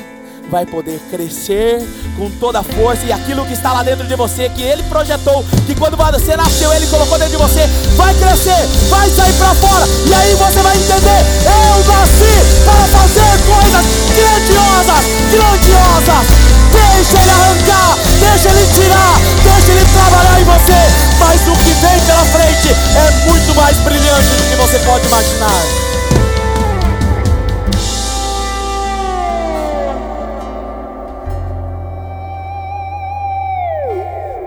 vai 0.51 0.67
poder 0.67 1.01
crescer 1.11 1.83
com 2.17 2.31
toda 2.39 2.61
a 2.61 2.63
força 2.63 3.05
e 3.07 3.13
aquilo 3.13 3.45
que 3.47 3.55
está 3.55 3.73
lá 3.73 3.83
dentro 3.83 4.07
de 4.07 4.17
você, 4.17 4.49
que 4.49 4.63
Ele 4.63 4.83
projetou, 4.85 5.45
que 5.67 5.75
quando 5.75 5.97
você 5.97 6.37
nasceu, 6.37 6.73
Ele 6.73 6.87
colocou 6.87 7.19
dentro 7.19 7.37
de 7.37 7.43
você, 7.43 7.67
vai 7.97 8.15
crescer, 8.15 8.67
vai 8.89 9.09
sair 9.11 9.33
para 9.35 9.55
fora, 9.55 9.87
e 10.07 10.15
aí 10.15 10.35
você 10.35 10.63
vai 10.63 10.77
entender: 10.77 11.21
eu 11.45 11.85
nasci 11.93 12.35
para 12.65 12.99
fazer 12.99 13.33
coisas 13.47 13.85
grandiosas, 14.15 15.05
grandiosas. 15.33 16.55
Deixa 16.75 17.21
Ele 17.21 17.31
arrancar, 17.31 17.99
deixa 18.19 18.49
Ele 18.51 18.67
tirar, 18.75 19.17
deixa 19.43 19.73
Ele 19.73 19.87
trabalhar 19.93 20.41
em 20.41 20.45
você, 20.45 20.81
mas 21.19 21.41
o 21.47 21.53
que 21.53 21.71
vem 21.75 22.01
pela 22.01 22.25
frente 22.27 22.69
é 22.71 23.29
muito 23.29 23.55
mais 23.55 23.77
brilhante 23.79 24.29
do 24.29 24.51
que 24.51 24.57
você 24.57 24.79
pode 24.81 25.07
imaginar. 25.07 25.84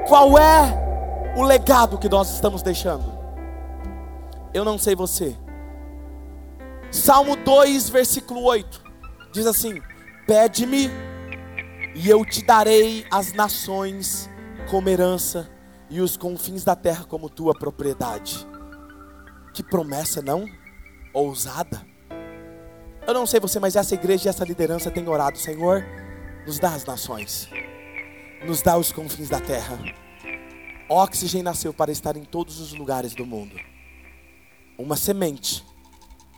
Qual 0.07 0.39
é 0.39 1.35
o 1.35 1.43
legado 1.43 1.97
que 1.97 2.07
nós 2.07 2.33
estamos 2.33 2.61
deixando? 2.61 3.03
Eu 4.53 4.63
não 4.63 4.77
sei 4.77 4.95
você. 4.95 5.35
Salmo 6.89 7.35
2, 7.35 7.89
versículo 7.89 8.41
8 8.43 8.81
diz 9.33 9.45
assim: 9.45 9.81
Pede-me 10.25 10.89
e 11.93 12.09
eu 12.09 12.23
te 12.23 12.41
darei 12.41 13.05
as 13.11 13.33
nações 13.33 14.29
como 14.71 14.87
herança 14.87 15.49
e 15.89 15.99
os 15.99 16.15
confins 16.15 16.63
da 16.63 16.73
terra 16.73 17.03
como 17.03 17.29
tua 17.29 17.53
propriedade. 17.53 18.47
Que 19.53 19.61
promessa, 19.61 20.21
não? 20.21 20.45
Ousada. 21.13 21.85
Eu 23.05 23.13
não 23.13 23.25
sei 23.25 23.41
você, 23.41 23.59
mas 23.59 23.75
essa 23.75 23.93
igreja 23.93 24.27
e 24.27 24.29
essa 24.29 24.45
liderança 24.45 24.89
tem 24.89 25.05
orado, 25.09 25.37
Senhor, 25.37 25.85
nos 26.45 26.59
dá 26.59 26.69
as 26.69 26.85
nações 26.85 27.49
nos 28.45 28.61
dá 28.61 28.77
os 28.77 28.91
confins 28.91 29.29
da 29.29 29.39
terra. 29.39 29.79
Oxigênio 30.89 31.45
nasceu 31.45 31.73
para 31.73 31.91
estar 31.91 32.15
em 32.15 32.23
todos 32.23 32.59
os 32.59 32.73
lugares 32.73 33.13
do 33.13 33.25
mundo. 33.25 33.55
Uma 34.77 34.95
semente 34.95 35.65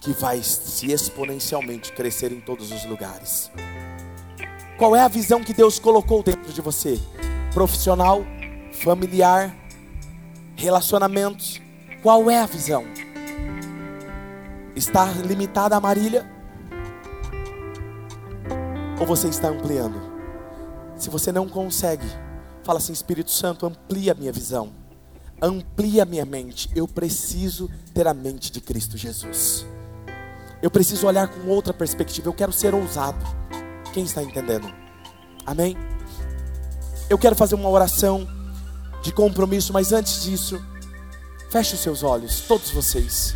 que 0.02 0.12
vai 0.14 0.42
se 0.42 0.92
exponencialmente 0.92 1.92
crescer 1.92 2.32
em 2.32 2.40
todos 2.40 2.72
os 2.72 2.86
lugares. 2.86 3.52
Qual 4.78 4.96
é 4.96 5.02
a 5.02 5.08
visão 5.08 5.44
que 5.44 5.54
Deus 5.54 5.78
colocou 5.78 6.24
dentro 6.24 6.54
de 6.54 6.62
você? 6.62 6.98
Profissional, 7.54 8.26
familiar, 8.72 9.56
relacionamentos. 10.56 11.62
Qual 12.02 12.30
é 12.32 12.40
a 12.40 12.46
visão? 12.46 12.86
Está 14.76 15.06
limitada 15.12 15.76
a 15.76 15.82
Marília? 15.82 16.26
Ou 19.00 19.06
você 19.06 19.28
está 19.28 19.50
ampliando? 19.50 20.09
Se 21.00 21.10
você 21.10 21.32
não 21.32 21.48
consegue, 21.48 22.06
fala 22.64 22.78
assim: 22.78 22.92
Espírito 22.92 23.32
Santo, 23.32 23.66
amplia 23.66 24.12
a 24.12 24.16
minha 24.16 24.32
visão, 24.32 24.72
amplia 25.42 26.04
a 26.04 26.06
minha 26.06 26.26
mente. 26.26 26.70
Eu 26.76 26.88
preciso 26.88 27.70
ter 27.94 28.06
a 28.06 28.14
mente 28.14 28.52
de 28.52 28.60
Cristo 28.60 28.98
Jesus. 28.98 29.66
Eu 30.62 30.70
preciso 30.70 31.08
olhar 31.08 31.30
com 31.30 31.48
outra 31.50 31.74
perspectiva. 31.74 32.28
Eu 32.28 32.34
quero 32.34 32.52
ser 32.52 32.76
ousado. 32.76 33.26
Quem 33.94 34.04
está 34.04 34.22
entendendo? 34.22 34.72
Amém? 35.46 35.78
Eu 37.10 37.18
quero 37.18 37.36
fazer 37.36 37.56
uma 37.56 37.70
oração 37.70 38.28
de 39.02 39.14
compromisso, 39.14 39.72
mas 39.72 39.94
antes 39.94 40.24
disso, 40.24 40.62
feche 41.50 41.76
os 41.76 41.80
seus 41.80 42.04
olhos, 42.04 42.42
todos 42.42 42.70
vocês. 42.72 43.36